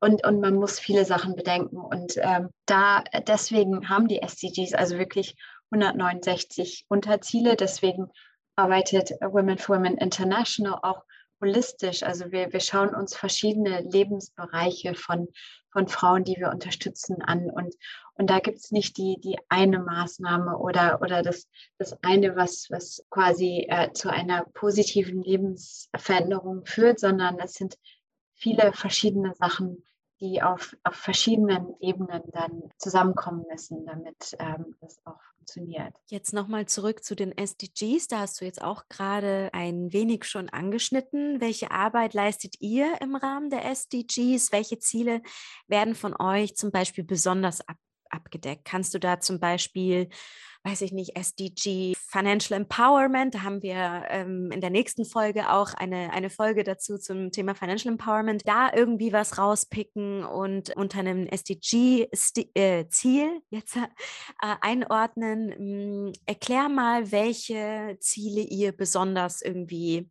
und, 0.00 0.26
und 0.26 0.40
man 0.40 0.56
muss 0.56 0.80
viele 0.80 1.04
Sachen 1.04 1.36
bedenken. 1.36 1.76
Und 1.76 2.14
ähm, 2.16 2.48
da 2.66 3.04
deswegen 3.28 3.88
haben 3.88 4.08
die 4.08 4.20
SDGs 4.20 4.74
also 4.74 4.98
wirklich 4.98 5.36
169 5.70 6.86
Unterziele. 6.88 7.54
Deswegen 7.54 8.10
arbeitet 8.56 9.12
Women 9.20 9.58
for 9.58 9.76
Women 9.76 9.98
International 9.98 10.80
auch 10.82 11.04
holistisch. 11.42 12.02
Also 12.02 12.32
wir, 12.32 12.52
wir 12.52 12.60
schauen 12.60 12.94
uns 12.94 13.14
verschiedene 13.14 13.82
Lebensbereiche 13.82 14.94
von, 14.94 15.28
von 15.70 15.88
Frauen, 15.88 16.24
die 16.24 16.36
wir 16.36 16.48
unterstützen, 16.48 17.20
an. 17.20 17.50
Und, 17.50 17.74
und 18.14 18.30
da 18.30 18.38
gibt 18.38 18.58
es 18.58 18.70
nicht 18.70 18.96
die, 18.96 19.20
die 19.20 19.36
eine 19.50 19.80
Maßnahme 19.80 20.56
oder, 20.56 21.02
oder 21.02 21.22
das, 21.22 21.48
das 21.78 21.98
eine, 22.02 22.36
was, 22.36 22.68
was 22.70 23.04
quasi 23.10 23.66
äh, 23.68 23.92
zu 23.92 24.08
einer 24.08 24.44
positiven 24.54 25.22
Lebensveränderung 25.22 26.64
führt, 26.64 27.00
sondern 27.00 27.38
es 27.40 27.54
sind 27.54 27.76
viele 28.34 28.72
verschiedene 28.72 29.34
Sachen, 29.34 29.84
die 30.22 30.40
auf, 30.40 30.76
auf 30.84 30.94
verschiedenen 30.94 31.74
Ebenen 31.80 32.22
dann 32.32 32.70
zusammenkommen 32.78 33.44
müssen, 33.50 33.84
damit 33.84 34.36
ähm, 34.38 34.76
das 34.80 34.98
auch 35.04 35.18
funktioniert. 35.36 35.92
Jetzt 36.06 36.32
nochmal 36.32 36.66
zurück 36.66 37.02
zu 37.02 37.16
den 37.16 37.36
SDGs. 37.36 38.06
Da 38.06 38.20
hast 38.20 38.40
du 38.40 38.44
jetzt 38.44 38.62
auch 38.62 38.84
gerade 38.88 39.50
ein 39.52 39.92
wenig 39.92 40.24
schon 40.24 40.48
angeschnitten. 40.48 41.40
Welche 41.40 41.72
Arbeit 41.72 42.14
leistet 42.14 42.60
ihr 42.60 43.00
im 43.00 43.16
Rahmen 43.16 43.50
der 43.50 43.64
SDGs? 43.64 44.52
Welche 44.52 44.78
Ziele 44.78 45.22
werden 45.66 45.96
von 45.96 46.14
euch 46.18 46.54
zum 46.54 46.70
Beispiel 46.70 47.04
besonders 47.04 47.66
ab 47.68 47.76
abgedeckt? 48.12 48.64
Kannst 48.64 48.94
du 48.94 48.98
da 48.98 49.20
zum 49.20 49.40
Beispiel 49.40 50.08
weiß 50.64 50.82
ich 50.82 50.92
nicht, 50.92 51.16
SDG 51.16 51.94
Financial 51.96 52.60
Empowerment. 52.60 53.34
Da 53.34 53.42
haben 53.42 53.62
wir 53.62 54.04
ähm, 54.08 54.50
in 54.52 54.60
der 54.60 54.70
nächsten 54.70 55.04
Folge 55.04 55.50
auch 55.50 55.74
eine, 55.74 56.12
eine 56.12 56.30
Folge 56.30 56.62
dazu 56.62 56.98
zum 56.98 57.32
Thema 57.32 57.54
Financial 57.54 57.92
Empowerment. 57.92 58.46
Da 58.46 58.70
irgendwie 58.72 59.12
was 59.12 59.38
rauspicken 59.38 60.24
und 60.24 60.76
unter 60.76 61.00
einem 61.00 61.26
SDG-Ziel 61.26 62.06
äh, 62.54 63.40
jetzt 63.50 63.76
äh, 63.76 63.80
einordnen. 64.60 65.52
Hm, 65.52 66.12
erklär 66.26 66.68
mal, 66.68 67.10
welche 67.10 67.96
Ziele 68.00 68.42
ihr 68.42 68.72
besonders 68.72 69.42
irgendwie 69.42 70.10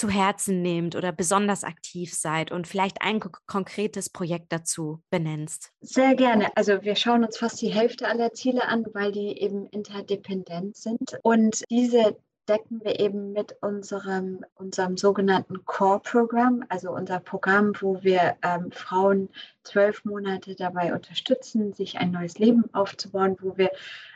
zu 0.00 0.08
Herzen 0.08 0.62
nehmt 0.62 0.96
oder 0.96 1.12
besonders 1.12 1.62
aktiv 1.62 2.14
seid 2.14 2.50
und 2.52 2.66
vielleicht 2.66 3.02
ein 3.02 3.20
konkretes 3.20 4.08
Projekt 4.08 4.50
dazu 4.50 5.02
benennst? 5.10 5.72
Sehr 5.82 6.14
gerne. 6.14 6.56
Also 6.56 6.82
wir 6.82 6.96
schauen 6.96 7.22
uns 7.22 7.36
fast 7.36 7.60
die 7.60 7.68
Hälfte 7.68 8.08
aller 8.08 8.32
Ziele 8.32 8.66
an, 8.66 8.86
weil 8.94 9.12
die 9.12 9.38
eben 9.38 9.66
interdependent 9.66 10.78
sind. 10.78 11.18
Und 11.22 11.64
diese 11.68 12.16
decken 12.48 12.80
wir 12.82 12.98
eben 12.98 13.32
mit 13.32 13.56
unserem, 13.60 14.42
unserem 14.54 14.96
sogenannten 14.96 15.66
Core-Programm, 15.66 16.64
also 16.70 16.92
unser 16.92 17.20
Programm, 17.20 17.74
wo 17.78 18.02
wir 18.02 18.36
ähm, 18.42 18.72
Frauen 18.72 19.28
zwölf 19.64 20.06
Monate 20.06 20.54
dabei 20.54 20.94
unterstützen, 20.94 21.74
sich 21.74 21.98
ein 21.98 22.10
neues 22.10 22.38
Leben 22.38 22.72
aufzubauen, 22.72 23.36
wo 23.40 23.58
wir 23.58 23.70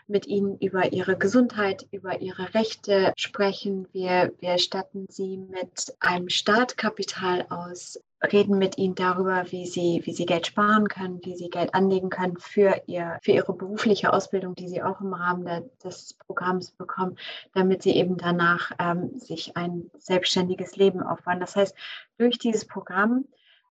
mit 0.06 0.26
ihnen 0.26 0.58
über 0.58 0.92
ihre 0.92 1.16
Gesundheit, 1.16 1.87
über 1.90 2.20
ihre 2.20 2.54
Rechte 2.54 3.12
sprechen. 3.16 3.88
Wir, 3.92 4.32
wir 4.40 4.58
statten 4.58 5.06
sie 5.08 5.38
mit 5.38 5.94
einem 6.00 6.28
Startkapital 6.28 7.46
aus, 7.49 8.00
reden 8.32 8.58
mit 8.58 8.78
ihnen 8.78 8.94
darüber, 8.94 9.44
wie 9.50 9.66
sie, 9.66 10.02
wie 10.04 10.12
sie 10.12 10.26
Geld 10.26 10.46
sparen 10.46 10.88
können, 10.88 11.20
wie 11.25 11.37
sie 11.37 11.50
Geld 11.50 11.75
anlegen 11.75 12.11
können 12.11 12.37
für, 12.38 12.82
ihr, 12.87 13.18
für 13.23 13.32
ihre 13.32 13.52
berufliche 13.52 14.12
Ausbildung, 14.12 14.54
die 14.54 14.68
sie 14.68 14.82
auch 14.82 15.00
im 15.00 15.12
Rahmen 15.12 15.44
der, 15.44 15.62
des 15.82 16.14
Programms 16.14 16.70
bekommen, 16.73 17.16
damit 17.54 17.82
sie 17.82 17.96
eben 17.96 18.16
danach 18.16 18.73
ähm, 18.78 19.18
sich 19.18 19.56
ein 19.56 19.90
selbstständiges 19.99 20.76
Leben 20.76 21.02
aufbauen. 21.02 21.40
Das 21.40 21.56
heißt, 21.56 21.75
durch 22.18 22.38
dieses 22.38 22.66
Programm 22.66 23.26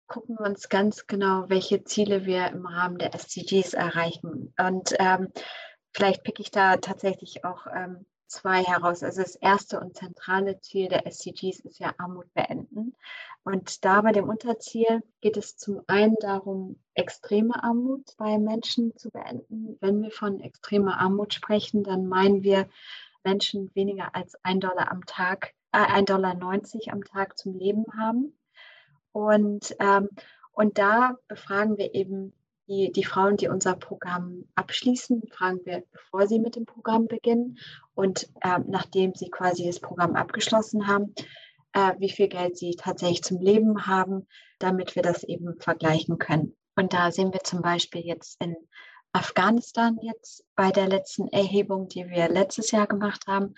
gucken 0.07 0.37
wir 0.37 0.45
uns 0.45 0.69
ganz 0.69 1.07
genau, 1.07 1.45
welche 1.47 1.83
Ziele 1.83 2.25
wir 2.25 2.47
im 2.47 2.65
Rahmen 2.65 2.97
der 2.97 3.15
SDGs 3.15 3.73
erreichen. 3.73 4.53
Und 4.59 4.93
ähm, 4.99 5.29
vielleicht 5.93 6.23
picke 6.23 6.41
ich 6.41 6.51
da 6.51 6.77
tatsächlich 6.77 7.45
auch 7.45 7.67
ähm, 7.67 8.05
zwei 8.27 8.63
heraus. 8.63 9.03
Also 9.03 9.21
das 9.21 9.35
erste 9.35 9.79
und 9.79 9.95
zentrale 9.95 10.59
Ziel 10.59 10.89
der 10.89 11.05
SDGs 11.05 11.59
ist 11.59 11.79
ja 11.79 11.93
Armut 11.97 12.33
beenden. 12.33 12.95
Und 13.43 13.85
da 13.85 14.01
bei 14.01 14.11
dem 14.11 14.27
Unterziel 14.27 15.03
geht 15.21 15.37
es 15.37 15.55
zum 15.57 15.81
einen 15.87 16.15
darum, 16.19 16.79
extreme 16.95 17.63
Armut 17.63 18.15
bei 18.17 18.37
Menschen 18.37 18.97
zu 18.97 19.11
beenden. 19.11 19.77
Wenn 19.81 20.01
wir 20.01 20.11
von 20.11 20.39
extremer 20.39 20.99
Armut 20.99 21.33
sprechen, 21.33 21.83
dann 21.83 22.07
meinen 22.07 22.41
wir 22.41 22.67
Menschen 23.23 23.71
weniger 23.75 24.15
als 24.15 24.35
ein 24.43 24.59
Dollar 24.59 24.91
am 24.91 25.05
Tag, 25.05 25.53
äh, 25.71 25.77
1,90 25.77 26.05
Dollar 26.05 26.93
am 26.93 27.03
Tag 27.03 27.37
zum 27.37 27.55
Leben 27.57 27.85
haben. 27.97 28.37
Und, 29.11 29.75
ähm, 29.79 30.09
und 30.53 30.77
da 30.77 31.17
befragen 31.27 31.77
wir 31.77 31.93
eben 31.93 32.33
die, 32.67 32.91
die 32.91 33.03
Frauen, 33.03 33.37
die 33.37 33.47
unser 33.47 33.75
Programm 33.75 34.45
abschließen, 34.55 35.23
fragen 35.31 35.59
wir, 35.65 35.83
bevor 35.91 36.27
sie 36.27 36.39
mit 36.39 36.55
dem 36.55 36.65
Programm 36.65 37.07
beginnen 37.07 37.57
und 37.93 38.29
äh, 38.41 38.59
nachdem 38.67 39.13
sie 39.15 39.29
quasi 39.29 39.65
das 39.65 39.79
Programm 39.79 40.15
abgeschlossen 40.15 40.87
haben, 40.87 41.13
äh, 41.73 41.93
wie 41.99 42.09
viel 42.09 42.27
Geld 42.27 42.57
sie 42.57 42.75
tatsächlich 42.75 43.23
zum 43.23 43.41
Leben 43.41 43.85
haben, 43.85 44.27
damit 44.59 44.95
wir 44.95 45.03
das 45.03 45.23
eben 45.23 45.59
vergleichen 45.59 46.17
können. 46.17 46.55
Und 46.75 46.93
da 46.93 47.11
sehen 47.11 47.33
wir 47.33 47.41
zum 47.41 47.61
Beispiel 47.61 48.01
jetzt 48.01 48.41
in 48.41 48.55
Afghanistan 49.11 49.99
jetzt 50.01 50.43
bei 50.55 50.71
der 50.71 50.87
letzten 50.87 51.27
Erhebung, 51.27 51.87
die 51.87 52.07
wir 52.09 52.29
letztes 52.29 52.71
Jahr 52.71 52.87
gemacht 52.87 53.27
haben, 53.27 53.53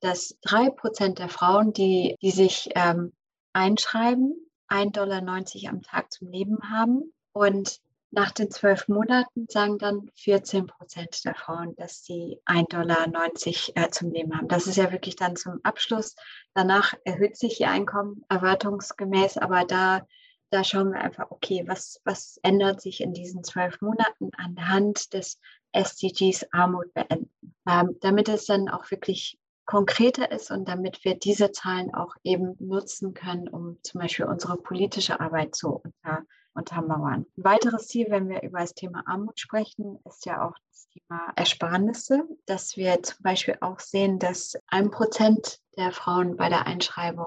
dass 0.00 0.36
drei 0.42 0.68
Prozent 0.70 1.18
der 1.18 1.28
Frauen, 1.28 1.72
die, 1.72 2.16
die 2.20 2.32
sich 2.32 2.70
ähm, 2.74 3.12
einschreiben, 3.52 4.34
1,90 4.68 4.90
Dollar 4.92 5.72
am 5.72 5.82
Tag 5.82 6.12
zum 6.12 6.28
Leben 6.28 6.58
haben. 6.70 7.12
Und 7.32 7.80
nach 8.10 8.30
den 8.30 8.50
zwölf 8.50 8.88
Monaten 8.88 9.46
sagen 9.48 9.78
dann 9.78 10.10
14 10.14 10.66
Prozent 10.66 11.24
der 11.24 11.34
Frauen, 11.34 11.74
dass 11.76 12.04
sie 12.04 12.40
1,90 12.46 12.68
Dollar 12.68 13.86
äh, 13.86 13.90
zum 13.90 14.10
Leben 14.10 14.36
haben. 14.36 14.48
Das 14.48 14.66
ist 14.66 14.76
ja 14.76 14.92
wirklich 14.92 15.16
dann 15.16 15.36
zum 15.36 15.60
Abschluss. 15.64 16.14
Danach 16.54 16.94
erhöht 17.04 17.36
sich 17.36 17.60
ihr 17.60 17.70
Einkommen 17.70 18.24
erwartungsgemäß, 18.28 19.38
aber 19.38 19.64
da, 19.64 20.06
da 20.50 20.64
schauen 20.64 20.92
wir 20.92 21.00
einfach, 21.00 21.30
okay, 21.30 21.64
was, 21.66 22.00
was 22.04 22.38
ändert 22.42 22.80
sich 22.80 23.00
in 23.00 23.12
diesen 23.12 23.42
zwölf 23.44 23.80
Monaten 23.80 24.30
anhand 24.36 25.12
des 25.12 25.38
SDGs 25.72 26.46
Armut 26.52 26.94
beenden, 26.94 27.30
ähm, 27.68 27.96
damit 28.00 28.28
es 28.28 28.46
dann 28.46 28.68
auch 28.68 28.90
wirklich 28.90 29.38
konkreter 29.66 30.30
ist 30.30 30.50
und 30.52 30.68
damit 30.68 31.04
wir 31.04 31.18
diese 31.18 31.50
Zahlen 31.50 31.92
auch 31.92 32.14
eben 32.22 32.54
nutzen 32.60 33.14
können, 33.14 33.48
um 33.48 33.78
zum 33.82 34.00
Beispiel 34.00 34.26
unsere 34.26 34.56
politische 34.56 35.20
Arbeit 35.20 35.56
zu 35.56 35.82
unter 35.82 36.22
untermauern. 36.56 37.26
Ein 37.36 37.44
weiteres 37.44 37.88
Ziel, 37.88 38.06
wenn 38.10 38.28
wir 38.28 38.42
über 38.42 38.60
das 38.60 38.74
Thema 38.74 39.02
Armut 39.06 39.38
sprechen, 39.38 39.98
ist 40.04 40.26
ja 40.26 40.46
auch 40.46 40.54
das 40.70 40.88
Thema 40.88 41.32
Ersparnisse, 41.36 42.24
dass 42.46 42.76
wir 42.76 43.02
zum 43.02 43.22
Beispiel 43.22 43.58
auch 43.60 43.80
sehen, 43.80 44.18
dass 44.18 44.56
ein 44.68 44.90
Prozent 44.90 45.60
der 45.76 45.92
Frauen 45.92 46.36
bei 46.36 46.48
der 46.48 46.66
Einschreibung 46.66 47.26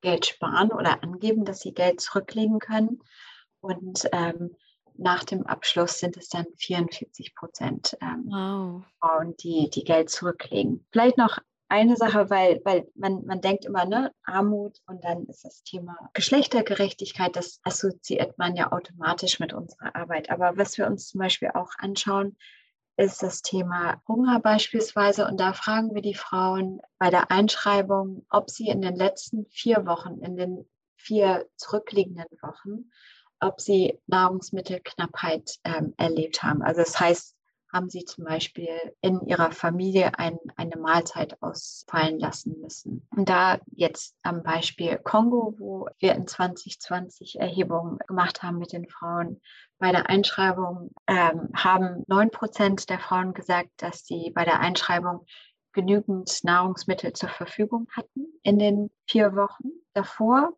Geld 0.00 0.26
sparen 0.26 0.72
oder 0.72 1.02
angeben, 1.02 1.44
dass 1.44 1.60
sie 1.60 1.72
Geld 1.72 2.00
zurücklegen 2.00 2.58
können. 2.58 3.00
Und 3.60 4.08
ähm, 4.12 4.56
nach 4.96 5.24
dem 5.24 5.46
Abschluss 5.46 5.98
sind 5.98 6.16
es 6.16 6.28
dann 6.28 6.46
44 6.56 7.34
Prozent 7.34 7.96
ähm, 8.00 8.24
wow. 8.26 8.84
Frauen, 9.00 9.36
die, 9.38 9.70
die 9.70 9.84
Geld 9.84 10.10
zurücklegen. 10.10 10.84
Vielleicht 10.90 11.16
noch 11.16 11.38
eine 11.72 11.96
Sache, 11.96 12.28
weil, 12.28 12.60
weil 12.64 12.86
man, 12.94 13.24
man 13.24 13.40
denkt 13.40 13.64
immer, 13.64 13.86
ne, 13.86 14.12
Armut 14.24 14.78
und 14.86 15.02
dann 15.04 15.24
ist 15.24 15.42
das 15.42 15.62
Thema 15.62 15.96
Geschlechtergerechtigkeit, 16.12 17.34
das 17.34 17.60
assoziiert 17.64 18.36
man 18.36 18.56
ja 18.56 18.72
automatisch 18.72 19.40
mit 19.40 19.54
unserer 19.54 19.96
Arbeit. 19.96 20.30
Aber 20.30 20.58
was 20.58 20.76
wir 20.76 20.86
uns 20.86 21.08
zum 21.08 21.20
Beispiel 21.20 21.50
auch 21.54 21.70
anschauen, 21.78 22.36
ist 22.98 23.22
das 23.22 23.40
Thema 23.40 24.02
Hunger 24.06 24.38
beispielsweise. 24.38 25.26
Und 25.26 25.40
da 25.40 25.54
fragen 25.54 25.94
wir 25.94 26.02
die 26.02 26.14
Frauen 26.14 26.82
bei 26.98 27.08
der 27.08 27.30
Einschreibung, 27.30 28.26
ob 28.28 28.50
sie 28.50 28.68
in 28.68 28.82
den 28.82 28.94
letzten 28.94 29.46
vier 29.46 29.86
Wochen, 29.86 30.18
in 30.20 30.36
den 30.36 30.68
vier 30.96 31.46
zurückliegenden 31.56 32.26
Wochen, 32.42 32.90
ob 33.40 33.62
sie 33.62 33.98
Nahrungsmittelknappheit 34.08 35.56
ähm, 35.64 35.94
erlebt 35.96 36.42
haben. 36.42 36.62
Also 36.62 36.82
das 36.82 37.00
heißt 37.00 37.34
haben 37.72 37.88
sie 37.88 38.04
zum 38.04 38.24
Beispiel 38.24 38.68
in 39.00 39.26
ihrer 39.26 39.50
Familie 39.50 40.18
ein, 40.18 40.38
eine 40.56 40.76
Mahlzeit 40.76 41.42
ausfallen 41.42 42.18
lassen 42.18 42.60
müssen. 42.60 43.06
Und 43.16 43.28
da 43.28 43.60
jetzt 43.70 44.14
am 44.22 44.42
Beispiel 44.42 44.98
Kongo, 44.98 45.54
wo 45.58 45.88
wir 45.98 46.14
in 46.14 46.26
2020 46.26 47.40
Erhebungen 47.40 47.98
gemacht 48.06 48.42
haben 48.42 48.58
mit 48.58 48.72
den 48.72 48.88
Frauen, 48.88 49.40
bei 49.78 49.90
der 49.90 50.08
Einschreibung 50.08 50.90
ähm, 51.06 51.48
haben 51.54 52.04
9 52.06 52.30
Prozent 52.30 52.90
der 52.90 52.98
Frauen 52.98 53.32
gesagt, 53.32 53.70
dass 53.78 54.04
sie 54.06 54.30
bei 54.34 54.44
der 54.44 54.60
Einschreibung 54.60 55.24
genügend 55.72 56.44
Nahrungsmittel 56.44 57.14
zur 57.14 57.30
Verfügung 57.30 57.88
hatten 57.96 58.26
in 58.42 58.58
den 58.58 58.90
vier 59.06 59.34
Wochen 59.34 59.70
davor. 59.94 60.52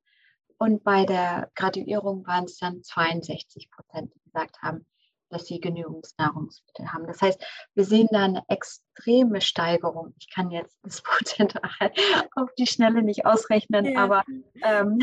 Und 0.59 0.85
bei 0.85 1.05
der 1.05 1.51
Graduierung 1.55 2.27
waren 2.27 2.45
es 2.45 2.59
dann 2.59 2.83
62 2.83 3.71
Prozent, 3.71 4.13
die 4.15 4.23
gesagt 4.25 4.63
haben, 4.63 4.85
dass 5.35 5.47
sie 5.47 5.61
genügend 5.61 6.09
Nahrungsmittel 6.17 6.93
haben. 6.93 7.07
Das 7.07 7.21
heißt, 7.21 7.45
wir 7.75 7.85
sehen 7.85 8.09
da 8.13 8.25
eine 8.25 8.45
extreme 8.49 9.41
Steigerung. 9.41 10.15
Ich 10.19 10.31
kann 10.31 10.51
jetzt 10.51 10.79
das 10.83 11.03
Prozentual 11.03 11.93
auf 12.37 12.55
die 12.57 12.67
Schnelle 12.67 13.03
nicht 13.03 13.27
ausrechnen, 13.27 13.85
ja. 13.87 14.03
aber 14.03 14.23
ähm, 14.63 15.01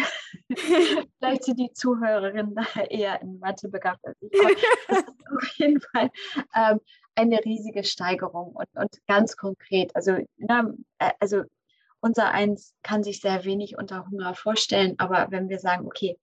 vielleicht 1.19 1.43
sind 1.43 1.59
die 1.59 1.73
Zuhörerinnen 1.73 2.55
da 2.55 2.81
eher 2.83 3.21
in 3.21 3.39
Mathe 3.39 3.67
begabt 3.67 4.05
als 4.05 4.17
ich. 4.21 4.31
Das 4.87 4.99
ist 4.99 5.07
auf 5.35 5.47
jeden 5.57 5.81
Fall 5.81 6.09
ähm, 6.55 6.79
eine 7.15 7.43
riesige 7.43 7.83
Steigerung 7.83 8.55
und, 8.55 8.69
und 8.73 9.05
ganz 9.07 9.35
konkret. 9.35 9.93
Also, 9.95 10.17
na, 10.37 10.73
äh, 10.99 11.11
also 11.19 11.43
unser 11.99 12.31
Eins 12.31 12.73
kann 12.83 13.03
sich 13.03 13.19
sehr 13.19 13.43
wenig 13.43 13.77
unter 13.77 14.07
Hunger 14.09 14.33
vorstellen, 14.33 14.95
aber 14.97 15.27
wenn 15.29 15.49
wir 15.49 15.59
sagen, 15.59 15.85
okay, 15.85 16.17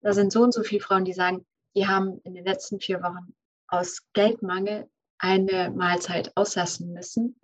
da 0.00 0.14
sind 0.14 0.32
so 0.32 0.42
und 0.42 0.52
so 0.54 0.62
viele 0.62 0.80
Frauen, 0.80 1.04
die 1.04 1.12
sagen, 1.12 1.46
die 1.74 1.86
haben 1.86 2.20
in 2.24 2.34
den 2.34 2.44
letzten 2.44 2.80
vier 2.80 3.02
Wochen 3.02 3.34
aus 3.72 4.02
Geldmangel 4.12 4.88
eine 5.18 5.70
Mahlzeit 5.70 6.32
auslassen 6.36 6.92
müssen 6.92 7.40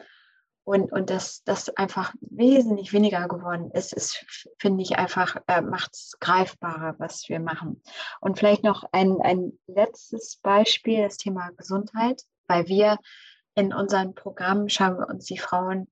und, 0.69 0.93
und 0.93 1.09
dass 1.09 1.43
das 1.45 1.71
einfach 1.71 2.13
wesentlich 2.21 2.93
weniger 2.93 3.27
geworden 3.27 3.71
ist, 3.71 3.95
ist 3.95 4.27
finde 4.59 4.83
ich 4.83 4.99
einfach, 4.99 5.37
äh, 5.47 5.63
macht 5.63 5.95
es 5.95 6.19
greifbarer, 6.21 6.97
was 6.99 7.27
wir 7.29 7.41
machen. 7.41 7.83
Und 8.21 8.39
vielleicht 8.39 8.65
noch 8.65 8.85
ein, 8.93 9.17
ein 9.23 9.59
letztes 9.67 10.37
Beispiel, 10.43 11.03
das 11.03 11.17
Thema 11.17 11.49
Gesundheit, 11.57 12.23
weil 12.49 12.69
wir 12.69 12.99
in 13.55 13.73
unseren 13.73 14.15
Programmen 14.15 14.69
schauen 14.69 14.99
wir 14.99 15.09
uns 15.09 15.25
die 15.25 15.39
Frauen 15.39 15.91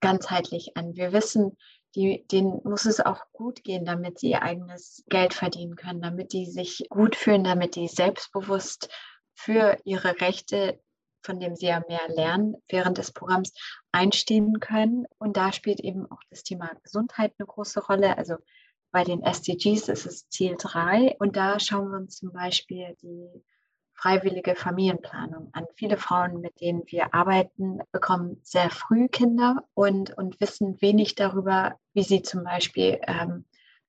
ganzheitlich 0.00 0.76
an. 0.76 0.94
Wir 0.94 1.12
wissen, 1.12 1.56
die, 1.96 2.24
denen 2.30 2.60
muss 2.62 2.86
es 2.86 3.00
auch 3.00 3.24
gut 3.32 3.64
gehen, 3.64 3.84
damit 3.84 4.20
sie 4.20 4.30
ihr 4.30 4.42
eigenes 4.42 5.02
Geld 5.08 5.34
verdienen 5.34 5.74
können, 5.74 6.00
damit 6.00 6.32
die 6.32 6.46
sich 6.46 6.86
gut 6.90 7.16
fühlen, 7.16 7.42
damit 7.42 7.74
die 7.74 7.88
selbstbewusst 7.88 8.88
für 9.34 9.78
ihre 9.84 10.20
Rechte, 10.20 10.80
von 11.22 11.40
dem 11.40 11.54
sie 11.56 11.66
ja 11.66 11.82
mehr 11.88 12.08
lernen, 12.08 12.56
während 12.68 12.98
des 12.98 13.12
Programms 13.12 13.52
einstehen 13.92 14.60
können. 14.60 15.06
Und 15.18 15.36
da 15.36 15.52
spielt 15.52 15.80
eben 15.80 16.10
auch 16.10 16.20
das 16.30 16.42
Thema 16.42 16.70
Gesundheit 16.82 17.32
eine 17.38 17.46
große 17.46 17.84
Rolle. 17.84 18.18
Also 18.18 18.36
bei 18.90 19.04
den 19.04 19.22
SDGs 19.22 19.88
ist 19.88 20.06
es 20.06 20.28
Ziel 20.28 20.56
3 20.58 21.16
und 21.18 21.36
da 21.36 21.58
schauen 21.58 21.90
wir 21.90 21.96
uns 21.96 22.16
zum 22.16 22.32
Beispiel 22.32 22.96
die 23.02 23.42
freiwillige 23.94 24.56
Familienplanung 24.56 25.50
an. 25.52 25.66
Viele 25.76 25.96
Frauen, 25.96 26.40
mit 26.40 26.60
denen 26.60 26.82
wir 26.86 27.14
arbeiten, 27.14 27.78
bekommen 27.92 28.40
sehr 28.42 28.68
früh 28.68 29.08
Kinder 29.08 29.64
und, 29.74 30.16
und 30.18 30.40
wissen 30.40 30.80
wenig 30.82 31.14
darüber, 31.14 31.78
wie 31.94 32.02
sie 32.02 32.22
zum 32.22 32.42
Beispiel 32.42 33.00
ähm, 33.06 33.44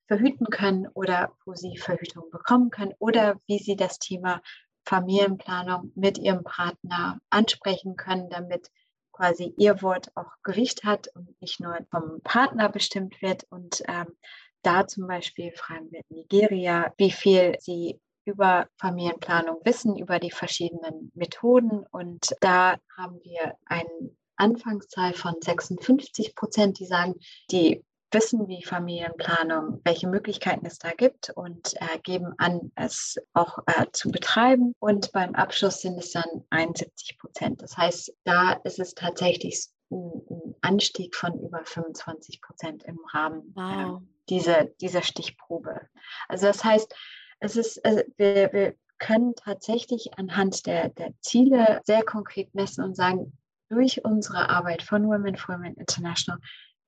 verhüten 0.06 0.46
können 0.46 0.86
oder 0.88 1.32
wo 1.44 1.54
sie 1.54 1.76
Verhütung 1.76 2.30
bekommen 2.30 2.70
können 2.70 2.94
oder 2.98 3.40
wie 3.46 3.58
sie 3.58 3.76
das 3.76 3.98
Thema 3.98 4.40
Familienplanung 4.84 5.92
mit 5.94 6.18
ihrem 6.18 6.44
Partner 6.44 7.18
ansprechen 7.30 7.96
können, 7.96 8.28
damit 8.30 8.70
quasi 9.12 9.54
ihr 9.56 9.80
Wort 9.82 10.10
auch 10.16 10.32
Gewicht 10.42 10.84
hat 10.84 11.08
und 11.14 11.40
nicht 11.40 11.60
nur 11.60 11.78
vom 11.90 12.20
Partner 12.22 12.68
bestimmt 12.68 13.22
wird. 13.22 13.44
Und 13.50 13.82
ähm, 13.88 14.16
da 14.62 14.86
zum 14.86 15.06
Beispiel 15.06 15.52
fragen 15.52 15.90
wir 15.92 16.02
Nigeria, 16.08 16.92
wie 16.96 17.10
viel 17.10 17.56
sie 17.60 18.00
über 18.24 18.68
Familienplanung 18.80 19.60
wissen, 19.64 19.96
über 19.96 20.18
die 20.18 20.30
verschiedenen 20.30 21.12
Methoden. 21.14 21.84
Und 21.90 22.34
da 22.40 22.76
haben 22.96 23.20
wir 23.22 23.54
eine 23.66 24.10
Anfangszahl 24.36 25.14
von 25.14 25.34
56 25.40 26.34
Prozent, 26.34 26.78
die 26.78 26.86
sagen, 26.86 27.14
die 27.50 27.84
wissen, 28.14 28.48
wie 28.48 28.62
Familienplanung, 28.62 29.80
welche 29.84 30.08
Möglichkeiten 30.08 30.64
es 30.64 30.78
da 30.78 30.92
gibt 30.92 31.30
und 31.30 31.74
äh, 31.74 31.98
geben 32.02 32.32
an, 32.38 32.72
es 32.76 33.16
auch 33.34 33.58
äh, 33.66 33.86
zu 33.92 34.10
betreiben. 34.10 34.72
Und 34.78 35.12
beim 35.12 35.34
Abschluss 35.34 35.80
sind 35.80 35.98
es 35.98 36.12
dann 36.12 36.44
71 36.50 37.18
Prozent. 37.18 37.62
Das 37.62 37.76
heißt, 37.76 38.14
da 38.24 38.52
ist 38.64 38.78
es 38.78 38.94
tatsächlich 38.94 39.66
ein, 39.90 40.54
Anstieg 40.62 41.14
von 41.14 41.38
über 41.40 41.62
25 41.64 42.40
Prozent 42.40 42.84
im 42.84 42.98
Rahmen 43.12 43.54
äh, 43.56 43.60
wow. 43.60 44.00
äh, 44.00 44.06
dieser, 44.30 44.64
dieser 44.64 45.02
Stichprobe. 45.02 45.82
Also 46.28 46.46
das 46.46 46.64
heißt, 46.64 46.94
es 47.40 47.56
ist, 47.56 47.84
also 47.84 48.02
wir, 48.16 48.50
wir 48.52 48.74
können 48.98 49.34
tatsächlich 49.34 50.16
anhand 50.16 50.66
der, 50.66 50.88
der 50.88 51.12
Ziele 51.20 51.82
sehr 51.84 52.02
konkret 52.02 52.54
messen 52.54 52.82
und 52.82 52.96
sagen, 52.96 53.36
durch 53.68 54.04
unsere 54.04 54.48
Arbeit 54.48 54.82
von 54.82 55.06
Women 55.06 55.36
for 55.36 55.56
Women 55.56 55.74
International 55.74 56.38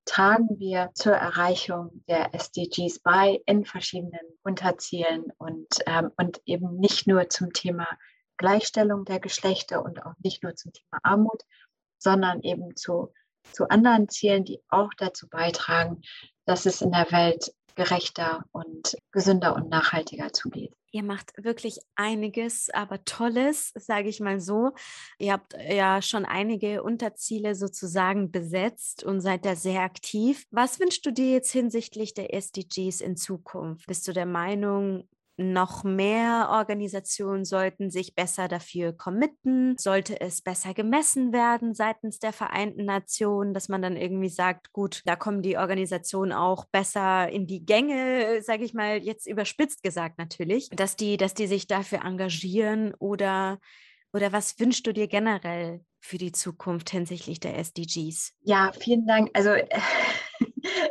tragen 0.06 0.58
wir 0.58 0.90
zur 0.94 1.14
Erreichung 1.14 2.02
der 2.08 2.34
SDGs 2.34 3.00
bei 3.00 3.42
in 3.44 3.64
verschiedenen 3.66 4.26
Unterzielen 4.42 5.32
und, 5.36 5.66
ähm, 5.86 6.10
und 6.16 6.40
eben 6.46 6.76
nicht 6.76 7.06
nur 7.06 7.28
zum 7.28 7.52
Thema 7.52 7.86
Gleichstellung 8.38 9.04
der 9.04 9.20
Geschlechter 9.20 9.84
und 9.84 10.04
auch 10.06 10.14
nicht 10.22 10.42
nur 10.42 10.54
zum 10.54 10.72
Thema 10.72 11.00
Armut, 11.02 11.42
sondern 11.98 12.40
eben 12.42 12.76
zu, 12.76 13.12
zu 13.52 13.68
anderen 13.68 14.08
Zielen, 14.08 14.44
die 14.44 14.62
auch 14.68 14.90
dazu 14.96 15.28
beitragen, 15.28 16.00
dass 16.44 16.66
es 16.66 16.80
in 16.80 16.92
der 16.92 17.10
Welt 17.10 17.52
gerechter 17.76 18.44
und 18.52 18.96
gesünder 19.12 19.54
und 19.54 19.68
nachhaltiger 19.68 20.32
zugeht. 20.32 20.74
Ihr 20.90 21.02
macht 21.02 21.32
wirklich 21.36 21.78
einiges, 21.94 22.70
aber 22.70 23.04
Tolles, 23.04 23.72
sage 23.74 24.08
ich 24.08 24.18
mal 24.18 24.40
so. 24.40 24.72
Ihr 25.18 25.34
habt 25.34 25.54
ja 25.68 26.00
schon 26.00 26.24
einige 26.24 26.82
Unterziele 26.82 27.54
sozusagen 27.54 28.30
besetzt 28.30 29.04
und 29.04 29.20
seid 29.20 29.44
da 29.44 29.54
sehr 29.56 29.82
aktiv. 29.82 30.46
Was 30.50 30.80
wünschst 30.80 31.04
du 31.04 31.12
dir 31.12 31.30
jetzt 31.32 31.52
hinsichtlich 31.52 32.14
der 32.14 32.32
SDGs 32.32 33.02
in 33.02 33.16
Zukunft? 33.16 33.86
Bist 33.86 34.08
du 34.08 34.12
der 34.12 34.26
Meinung, 34.26 35.06
noch 35.37 35.85
mehr 35.85 36.49
Organisationen 36.51 37.44
sollten 37.44 37.90
sich 37.90 38.14
besser 38.14 38.49
dafür 38.49 38.92
committen? 38.92 39.77
Sollte 39.79 40.20
es 40.20 40.42
besser 40.42 40.75
gemessen 40.75 41.33
werden 41.33 41.75
seitens 41.75 42.18
der 42.18 42.33
Vereinten 42.33 42.85
Nationen, 42.85 43.55
dass 43.55 43.68
man 43.68 43.83
dann 43.83 43.96
irgendwie 43.96 44.29
sagt, 44.29 44.72
gut, 44.72 45.03
da 45.05 45.16
kommen 45.16 45.42
die 45.42 45.59
Organisationen 45.59 46.33
auch 46.33 46.66
besser 46.66 47.29
in 47.29 47.46
die 47.46 47.64
Gänge, 47.64 48.40
sage 48.42 48.64
ich 48.64 48.75
mal, 48.75 48.99
jetzt 48.99 49.27
überspitzt 49.27 49.83
gesagt 49.83 50.18
natürlich, 50.18 50.68
dass 50.70 50.96
die, 50.96 51.16
dass 51.16 51.35
die 51.35 51.46
sich 51.46 51.66
dafür 51.66 52.05
engagieren 52.05 52.94
oder 52.99 53.59
oder 54.12 54.33
was 54.33 54.59
wünschst 54.59 54.87
du 54.87 54.92
dir 54.92 55.09
generell 55.09 55.85
für 56.01 56.16
die 56.16 56.33
Zukunft 56.33 56.88
hinsichtlich 56.88 57.38
der 57.38 57.59
SDGs? 57.59 58.33
Ja, 58.40 58.72
vielen 58.79 59.07
Dank. 59.07 59.29
Also 59.35 59.51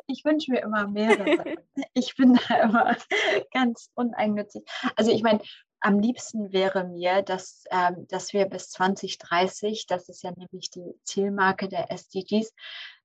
ich 0.08 0.24
wünsche 0.26 0.52
mir 0.52 0.62
immer 0.62 0.88
mehrere. 0.88 1.56
ich 1.94 2.16
bin 2.16 2.40
da 2.48 2.62
immer 2.62 2.98
ganz 3.54 3.90
uneigennützig. 3.96 4.64
Also 4.96 5.12
ich 5.12 5.24
meine, 5.24 5.42
am 5.80 6.00
liebsten 6.00 6.52
wäre 6.52 6.86
mir, 6.86 7.22
dass, 7.22 7.64
ähm, 7.70 8.08
dass 8.08 8.34
wir 8.34 8.46
bis 8.46 8.70
2030, 8.72 9.86
das 9.88 10.10
ist 10.10 10.24
ja 10.24 10.32
nämlich 10.36 10.72
die 10.72 10.96
Zielmarke 11.04 11.70
der 11.70 11.92
SDGs, 11.92 12.54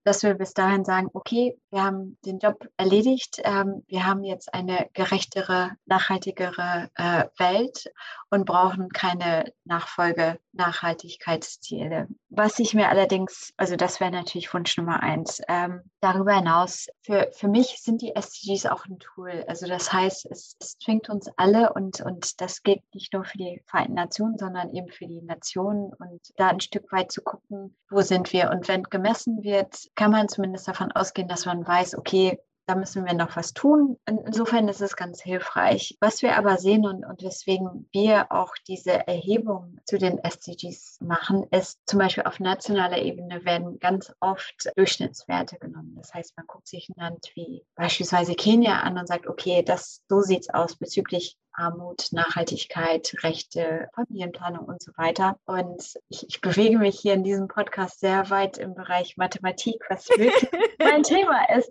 dass 0.05 0.23
wir 0.23 0.35
bis 0.35 0.55
dahin 0.55 0.85
sagen, 0.85 1.09
okay, 1.13 1.59
wir 1.71 1.83
haben 1.83 2.19
den 2.25 2.39
Job 2.39 2.69
erledigt, 2.77 3.41
ähm, 3.45 3.85
wir 3.87 4.07
haben 4.07 4.25
jetzt 4.25 4.53
eine 4.55 4.89
gerechtere, 4.93 5.73
nachhaltigere 5.87 6.91
äh, 6.95 7.25
Welt 7.39 7.93
und 8.31 8.47
brauchen 8.47 8.89
keine 8.89 9.53
Nachfolge 9.65 10.39
Nachhaltigkeitsziele. 10.53 12.09
Was 12.29 12.59
ich 12.59 12.75
mir 12.75 12.89
allerdings, 12.89 13.53
also 13.57 13.77
das 13.77 14.01
wäre 14.01 14.11
natürlich 14.11 14.53
Wunsch 14.53 14.77
Nummer 14.77 15.03
eins. 15.03 15.41
Ähm, 15.49 15.83
darüber 16.01 16.35
hinaus, 16.35 16.89
für, 17.03 17.31
für 17.33 17.49
mich 17.49 17.81
sind 17.81 18.03
die 18.03 18.15
SDGs 18.17 18.67
auch 18.67 18.85
ein 18.87 18.99
Tool. 18.99 19.45
Also 19.47 19.67
das 19.67 19.93
heißt, 19.93 20.27
es, 20.31 20.57
es 20.61 20.79
zwingt 20.79 21.09
uns 21.09 21.29
alle 21.37 21.73
und, 21.73 22.01
und 22.01 22.41
das 22.41 22.63
gilt 22.63 22.83
nicht 22.95 23.13
nur 23.13 23.25
für 23.25 23.39
die 23.39 23.63
Vereinten 23.67 23.95
Nationen, 23.95 24.39
sondern 24.39 24.75
eben 24.75 24.89
für 24.89 25.07
die 25.07 25.23
Nationen 25.23 25.93
und 25.95 26.21
da 26.37 26.49
ein 26.49 26.61
Stück 26.61 26.91
weit 26.93 27.13
zu 27.13 27.23
gucken, 27.23 27.77
wo 27.91 28.01
sind 28.01 28.33
wir. 28.33 28.51
Und 28.51 28.69
wenn 28.69 28.83
gemessen 28.85 29.43
wird, 29.43 29.90
kann 29.95 30.11
man 30.11 30.29
zumindest 30.29 30.69
davon 30.69 30.93
ausgehen, 30.93 31.29
dass 31.29 31.47
man 31.47 31.67
weiß, 31.67 31.97
okay, 31.97 32.39
da 32.71 32.77
müssen 32.77 33.05
wir 33.05 33.15
noch 33.15 33.35
was 33.35 33.53
tun. 33.53 33.99
Insofern 34.07 34.69
ist 34.69 34.81
es 34.81 34.95
ganz 34.95 35.21
hilfreich. 35.21 35.97
Was 35.99 36.23
wir 36.23 36.37
aber 36.37 36.57
sehen 36.57 36.87
und, 36.87 37.05
und 37.05 37.21
weswegen 37.21 37.89
wir 37.91 38.31
auch 38.31 38.55
diese 38.69 39.09
Erhebung 39.09 39.79
zu 39.87 39.99
den 39.99 40.23
SDGs 40.23 40.99
machen, 41.01 41.49
ist 41.51 41.81
zum 41.87 41.99
Beispiel 41.99 42.23
auf 42.23 42.39
nationaler 42.39 42.99
Ebene 42.99 43.45
werden 43.45 43.81
ganz 43.81 44.13
oft 44.21 44.71
Durchschnittswerte 44.77 45.59
genommen. 45.59 45.97
Das 45.97 46.15
heißt, 46.15 46.37
man 46.37 46.47
guckt 46.47 46.69
sich 46.69 46.89
ein 46.89 46.95
Land 46.97 47.33
wie 47.35 47.65
beispielsweise 47.75 48.37
Kenia 48.37 48.83
an 48.83 48.99
und 48.99 49.09
sagt, 49.09 49.27
okay, 49.27 49.65
das, 49.65 50.05
so 50.09 50.21
sieht 50.21 50.43
es 50.43 50.51
aus 50.51 50.77
bezüglich 50.77 51.37
Armut, 51.61 52.09
Nachhaltigkeit, 52.13 53.15
Rechte, 53.23 53.89
Familienplanung 53.95 54.65
und 54.65 54.83
so 54.83 54.93
weiter. 54.97 55.39
Und 55.45 55.95
ich, 56.09 56.27
ich 56.29 56.41
bewege 56.41 56.79
mich 56.79 56.99
hier 56.99 57.15
in 57.15 57.23
diesem 57.23 57.49
Podcast 57.49 58.01
sehr 58.01 58.31
weit 58.31 58.57
im 58.57 58.75
Bereich 58.75 59.17
Mathematik, 59.19 59.85
was 59.91 60.09
wirklich 60.09 60.51
mein 60.79 61.03
Thema 61.03 61.49
ist. 61.55 61.71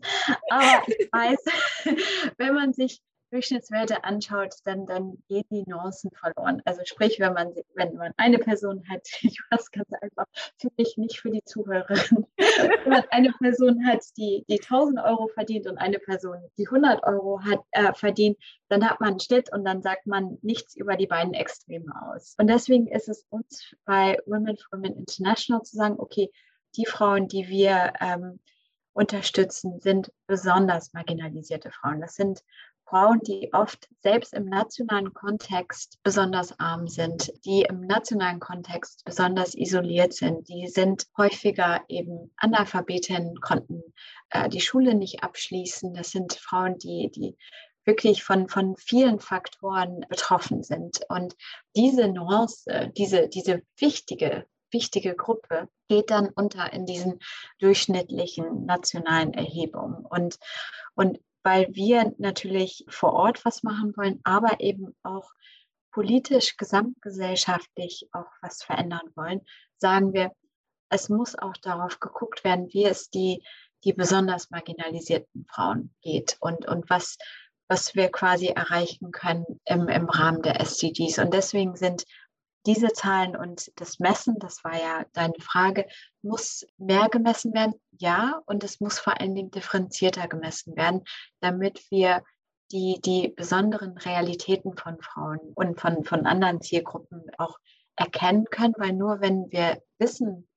Aber 0.50 0.84
ich 0.88 1.10
weiß, 1.12 1.40
wenn 2.38 2.54
man 2.54 2.74
sich 2.74 3.02
Durchschnittswerte 3.32 4.04
anschaut, 4.04 4.56
dann, 4.66 4.86
dann 4.86 5.24
gehen 5.28 5.46
die 5.52 5.64
Nuancen 5.68 6.12
verloren. 6.12 6.62
Also 6.66 6.82
sprich, 6.86 7.20
wenn 7.20 7.34
man, 7.34 7.54
wenn 7.76 7.96
man 7.96 8.14
eine 8.18 8.40
Person 8.40 8.84
hat, 8.90 9.08
ich 9.22 9.40
weiß 9.50 9.72
ganz 9.72 9.90
einfach, 10.02 10.26
für 10.58 10.70
mich 10.78 10.98
nicht 10.98 11.20
für 11.20 11.32
die 11.32 11.44
Zuhörerin, 11.44 12.26
wenn 12.38 12.90
man 12.90 13.04
eine 13.12 13.32
Person 13.32 13.86
hat, 13.86 14.04
die, 14.18 14.46
die 14.50 14.60
1000 14.60 15.00
Euro 15.00 15.28
verdient 15.28 15.68
und 15.68 15.78
eine 15.78 16.00
Person, 16.00 16.38
die 16.58 16.68
100 16.68 17.04
Euro 17.04 17.42
hat, 17.44 17.60
äh, 17.72 17.94
verdient, 17.94 18.38
dann 18.68 18.88
hat 18.88 19.00
man 19.00 19.12
einen 19.12 19.20
Schnitt 19.20 19.52
und 19.52 19.64
dann 19.66 19.82
sagt 19.82 20.08
man 20.08 20.38
nichts 20.42 20.76
über 20.76 20.96
die 20.96 21.08
beiden 21.08 21.34
Extreme 21.34 21.92
aus. 22.02 22.36
Und 22.38 22.48
deswegen 22.48 22.88
ist 22.88 23.10
es 23.10 23.26
uns 23.30 23.76
bei 23.86 24.18
Women 24.26 24.58
for 24.58 24.80
Women 24.80 24.98
International 24.98 25.64
zu 25.64 25.76
sagen, 25.76 25.96
okay, 25.98 26.32
die 26.76 26.86
Frauen, 26.86 27.28
die 27.28 27.48
wir 27.48 27.94
ähm, 28.00 28.40
unterstützen, 28.94 29.80
sind 29.80 30.12
besonders 30.28 30.94
marginalisierte 30.94 31.72
Frauen. 31.72 32.02
Das 32.02 32.16
sind 32.16 32.44
Frauen, 32.90 33.20
die 33.22 33.54
oft 33.54 33.88
selbst 34.02 34.34
im 34.34 34.46
nationalen 34.46 35.14
Kontext 35.14 36.00
besonders 36.02 36.60
arm 36.60 36.88
sind, 36.88 37.32
die 37.46 37.62
im 37.62 37.82
nationalen 37.82 38.40
Kontext 38.40 39.06
besonders 39.06 39.54
isoliert 39.54 40.14
sind, 40.14 40.50
die 40.50 40.68
sind 40.68 41.06
häufiger 41.16 41.82
eben 41.88 42.34
Analphabetinnen, 42.38 43.40
konnten 43.42 43.84
äh, 44.32 44.50
die 44.50 44.62
Schule 44.62 44.96
nicht 44.96 45.24
abschließen. 45.24 45.94
Das 45.94 46.10
sind 46.10 46.34
Frauen, 46.34 46.80
die, 46.80 47.12
die 47.12 47.38
wirklich 47.86 48.24
von, 48.24 48.50
von 48.50 48.76
vielen 48.78 49.20
Faktoren 49.20 50.06
betroffen 50.10 50.64
sind. 50.64 51.02
Und 51.10 51.36
diese 51.76 52.08
Nuance, 52.08 52.92
diese, 52.98 53.28
diese 53.30 53.62
wichtige 53.78 54.48
wichtige 54.72 55.16
Gruppe 55.16 55.68
geht 55.88 56.12
dann 56.12 56.30
unter 56.30 56.72
in 56.74 56.86
diesen 56.86 57.20
durchschnittlichen 57.58 58.68
nationalen 58.68 59.34
Erhebungen. 59.34 60.06
Und, 60.06 60.38
und 60.94 61.20
weil 61.44 61.68
wir 61.72 62.14
natürlich 62.18 62.86
vor 62.90 63.14
Ort 63.14 63.46
was 63.46 63.64
machen 63.64 63.96
wollen, 63.96 64.20
aber 64.24 64.60
eben 64.60 64.96
auch 65.04 65.32
politisch, 65.92 66.58
gesamtgesellschaftlich 66.58 68.08
auch 68.12 68.32
was 68.42 68.64
verändern 68.64 69.10
wollen, 69.16 69.42
sagen 69.78 70.14
wir, 70.14 70.32
es 70.90 71.10
muss 71.10 71.36
auch 71.36 71.56
darauf 71.58 72.00
geguckt 72.00 72.44
werden, 72.44 72.68
wie 72.72 72.86
es 72.86 73.10
die, 73.10 73.44
die 73.84 73.94
besonders 73.94 74.50
marginalisierten 74.50 75.46
Frauen 75.50 75.94
geht 76.02 76.38
und, 76.40 76.68
und 76.68 76.90
was, 76.90 77.18
was 77.68 77.96
wir 77.96 78.10
quasi 78.10 78.48
erreichen 78.48 79.12
können 79.12 79.46
im, 79.66 79.88
im 79.88 80.10
Rahmen 80.10 80.42
der 80.42 80.60
SDGs. 80.60 81.20
Und 81.20 81.34
deswegen 81.34 81.76
sind 81.76 82.06
diese 82.70 82.94
Zahlen 82.94 83.36
und 83.36 83.72
das 83.82 83.98
Messen, 83.98 84.38
das 84.38 84.64
war 84.64 84.80
ja 84.80 85.04
deine 85.14 85.34
Frage, 85.40 85.88
muss 86.22 86.68
mehr 86.78 87.10
gemessen 87.10 87.52
werden? 87.56 87.74
Ja, 87.98 88.44
und 88.46 88.64
es 88.64 88.80
muss 88.80 89.00
vor 89.00 89.20
allen 89.20 89.34
Dingen 89.34 89.50
differenzierter 89.50 90.28
gemessen 90.28 90.76
werden, 90.76 91.04
damit 91.40 91.84
wir 91.90 92.24
die, 92.72 93.02
die 93.04 93.30
besonderen 93.30 93.98
Realitäten 93.98 94.78
von 94.78 95.02
Frauen 95.02 95.40
und 95.56 95.82
von, 95.82 96.04
von 96.04 96.28
anderen 96.28 96.62
Zielgruppen 96.62 97.24
auch 97.40 97.58
erkennen 97.96 98.46
können, 98.52 98.76
weil 98.78 98.94
nur 98.94 99.20
wenn 99.20 99.52
wir 99.52 99.82
wissen, 99.98 100.48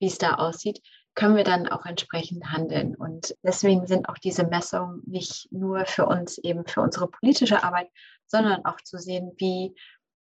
wie 0.00 0.08
es 0.08 0.18
da 0.18 0.34
aussieht, 0.34 0.82
können 1.14 1.36
wir 1.36 1.44
dann 1.44 1.68
auch 1.68 1.86
entsprechend 1.86 2.50
handeln. 2.50 2.96
Und 2.96 3.36
deswegen 3.44 3.86
sind 3.86 4.08
auch 4.08 4.18
diese 4.18 4.44
Messungen 4.44 5.02
nicht 5.06 5.46
nur 5.52 5.84
für 5.86 6.06
uns 6.06 6.38
eben 6.38 6.66
für 6.66 6.80
unsere 6.80 7.06
politische 7.06 7.62
Arbeit, 7.62 7.88
sondern 8.26 8.64
auch 8.64 8.80
zu 8.80 8.98
sehen, 8.98 9.30
wie 9.36 9.72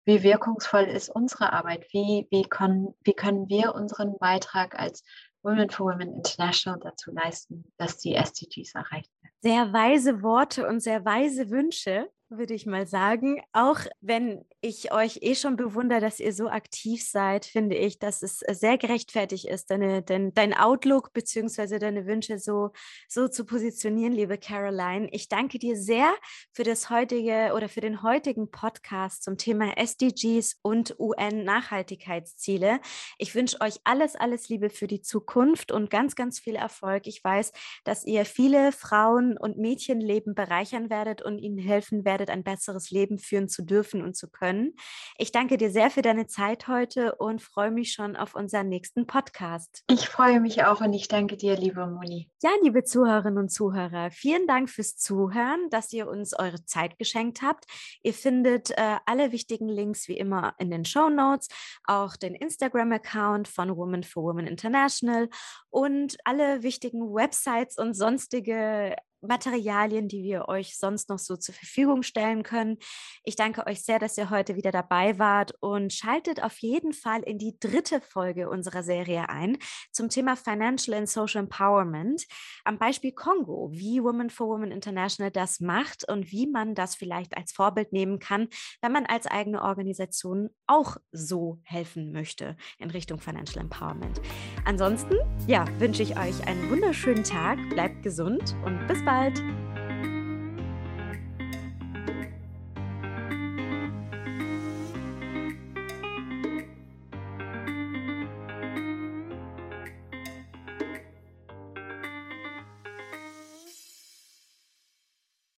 wie 0.08 0.22
wirkungsvoll 0.22 0.84
ist 0.84 1.10
unsere 1.10 1.52
Arbeit? 1.52 1.86
Wie, 1.92 2.26
wie, 2.30 2.42
können, 2.42 2.94
wie 3.04 3.12
können 3.12 3.46
wir 3.50 3.74
unseren 3.74 4.18
Beitrag 4.18 4.78
als 4.80 5.04
Women 5.42 5.68
for 5.68 5.92
Women 5.92 6.14
International 6.14 6.80
dazu 6.80 7.12
leisten, 7.12 7.70
dass 7.76 7.98
die 7.98 8.14
SDGs 8.14 8.74
erreicht 8.74 9.12
werden? 9.20 9.34
Sehr 9.40 9.72
weise 9.74 10.22
Worte 10.22 10.66
und 10.66 10.80
sehr 10.80 11.04
weise 11.04 11.50
Wünsche 11.50 12.10
würde 12.30 12.54
ich 12.54 12.66
mal 12.66 12.86
sagen. 12.86 13.40
Auch 13.52 13.80
wenn 14.00 14.44
ich 14.60 14.92
euch 14.92 15.20
eh 15.22 15.34
schon 15.34 15.56
bewundere, 15.56 16.00
dass 16.00 16.20
ihr 16.20 16.32
so 16.32 16.48
aktiv 16.48 17.02
seid, 17.06 17.46
finde 17.46 17.76
ich, 17.76 17.98
dass 17.98 18.22
es 18.22 18.40
sehr 18.40 18.76
gerechtfertigt 18.76 19.46
ist, 19.46 19.70
deine, 19.70 20.02
dein, 20.02 20.34
dein 20.34 20.52
Outlook 20.52 21.12
bzw. 21.12 21.78
deine 21.78 22.06
Wünsche 22.06 22.38
so, 22.38 22.70
so 23.08 23.28
zu 23.28 23.44
positionieren, 23.44 24.12
liebe 24.12 24.36
Caroline. 24.36 25.08
Ich 25.12 25.28
danke 25.28 25.58
dir 25.58 25.76
sehr 25.76 26.12
für 26.52 26.64
das 26.64 26.90
heutige 26.90 27.52
oder 27.54 27.68
für 27.68 27.80
den 27.80 28.02
heutigen 28.02 28.50
Podcast 28.50 29.22
zum 29.22 29.38
Thema 29.38 29.78
SDGs 29.78 30.58
und 30.62 30.98
UN-Nachhaltigkeitsziele. 30.98 32.80
Ich 33.16 33.34
wünsche 33.34 33.60
euch 33.60 33.80
alles, 33.84 34.16
alles 34.16 34.48
Liebe 34.48 34.70
für 34.70 34.86
die 34.86 35.00
Zukunft 35.00 35.72
und 35.72 35.88
ganz, 35.88 36.14
ganz 36.16 36.38
viel 36.38 36.56
Erfolg. 36.56 37.06
Ich 37.06 37.22
weiß, 37.22 37.52
dass 37.84 38.04
ihr 38.04 38.24
viele 38.24 38.72
Frauen 38.72 39.38
und 39.38 39.56
Mädchenleben 39.56 40.34
bereichern 40.34 40.90
werdet 40.90 41.22
und 41.22 41.38
ihnen 41.38 41.58
helfen 41.58 42.04
werdet, 42.04 42.17
werdet, 42.18 42.30
ein 42.30 42.42
besseres 42.42 42.90
Leben 42.90 43.18
führen 43.18 43.48
zu 43.48 43.62
dürfen 43.62 44.02
und 44.02 44.16
zu 44.16 44.28
können. 44.28 44.74
Ich 45.16 45.30
danke 45.30 45.56
dir 45.56 45.70
sehr 45.70 45.90
für 45.90 46.02
deine 46.02 46.26
Zeit 46.26 46.66
heute 46.66 47.14
und 47.14 47.40
freue 47.40 47.70
mich 47.70 47.92
schon 47.92 48.16
auf 48.16 48.34
unseren 48.34 48.68
nächsten 48.68 49.06
Podcast. 49.06 49.84
Ich 49.88 50.08
freue 50.08 50.40
mich 50.40 50.64
auch 50.64 50.80
und 50.80 50.92
ich 50.92 51.08
danke 51.08 51.36
dir, 51.36 51.56
liebe 51.56 51.86
Moni. 51.86 52.30
Ja, 52.42 52.50
liebe 52.62 52.82
Zuhörerinnen 52.82 53.38
und 53.38 53.50
Zuhörer, 53.50 54.10
vielen 54.10 54.46
Dank 54.46 54.68
fürs 54.68 54.96
Zuhören, 54.96 55.70
dass 55.70 55.92
ihr 55.92 56.08
uns 56.08 56.34
eure 56.34 56.64
Zeit 56.64 56.98
geschenkt 56.98 57.42
habt. 57.42 57.64
Ihr 58.02 58.14
findet 58.14 58.70
äh, 58.70 58.96
alle 59.06 59.32
wichtigen 59.32 59.68
Links 59.68 60.08
wie 60.08 60.16
immer 60.16 60.54
in 60.58 60.70
den 60.70 60.84
Show 60.84 61.08
Notes, 61.08 61.48
auch 61.84 62.16
den 62.16 62.34
Instagram-Account 62.34 63.46
von 63.46 63.76
Women 63.76 64.02
for 64.02 64.24
Women 64.24 64.46
International 64.46 65.28
und 65.70 66.16
alle 66.24 66.62
wichtigen 66.62 67.14
Websites 67.14 67.78
und 67.78 67.94
sonstige 67.94 68.96
Materialien, 69.20 70.08
die 70.08 70.22
wir 70.22 70.48
euch 70.48 70.78
sonst 70.78 71.08
noch 71.08 71.18
so 71.18 71.36
zur 71.36 71.54
Verfügung 71.54 72.02
stellen 72.02 72.42
können. 72.42 72.78
Ich 73.24 73.36
danke 73.36 73.66
euch 73.66 73.82
sehr, 73.82 73.98
dass 73.98 74.16
ihr 74.16 74.30
heute 74.30 74.56
wieder 74.56 74.70
dabei 74.70 75.18
wart 75.18 75.52
und 75.60 75.92
schaltet 75.92 76.42
auf 76.42 76.58
jeden 76.58 76.92
Fall 76.92 77.22
in 77.22 77.38
die 77.38 77.58
dritte 77.58 78.00
Folge 78.00 78.48
unserer 78.48 78.82
Serie 78.82 79.28
ein 79.28 79.58
zum 79.92 80.08
Thema 80.08 80.36
Financial 80.36 80.96
and 80.96 81.08
Social 81.08 81.42
Empowerment 81.42 82.24
am 82.64 82.78
Beispiel 82.78 83.12
Kongo, 83.12 83.70
wie 83.72 84.02
Women 84.02 84.30
for 84.30 84.48
Women 84.48 84.70
International 84.70 85.30
das 85.30 85.60
macht 85.60 86.08
und 86.08 86.30
wie 86.30 86.46
man 86.46 86.74
das 86.74 86.94
vielleicht 86.94 87.36
als 87.36 87.52
Vorbild 87.52 87.92
nehmen 87.92 88.18
kann, 88.18 88.48
wenn 88.82 88.92
man 88.92 89.06
als 89.06 89.26
eigene 89.26 89.62
Organisation 89.62 90.50
auch 90.66 90.96
so 91.12 91.60
helfen 91.64 92.12
möchte 92.12 92.56
in 92.78 92.90
Richtung 92.90 93.20
Financial 93.20 93.60
Empowerment. 93.60 94.20
Ansonsten, 94.64 95.16
ja, 95.46 95.64
wünsche 95.80 96.02
ich 96.02 96.16
euch 96.18 96.46
einen 96.46 96.70
wunderschönen 96.70 97.24
Tag, 97.24 97.58
bleibt 97.70 98.02
gesund 98.02 98.54
und 98.64 98.86
bis 98.86 99.04
bald 99.04 99.07
bald! 99.08 99.40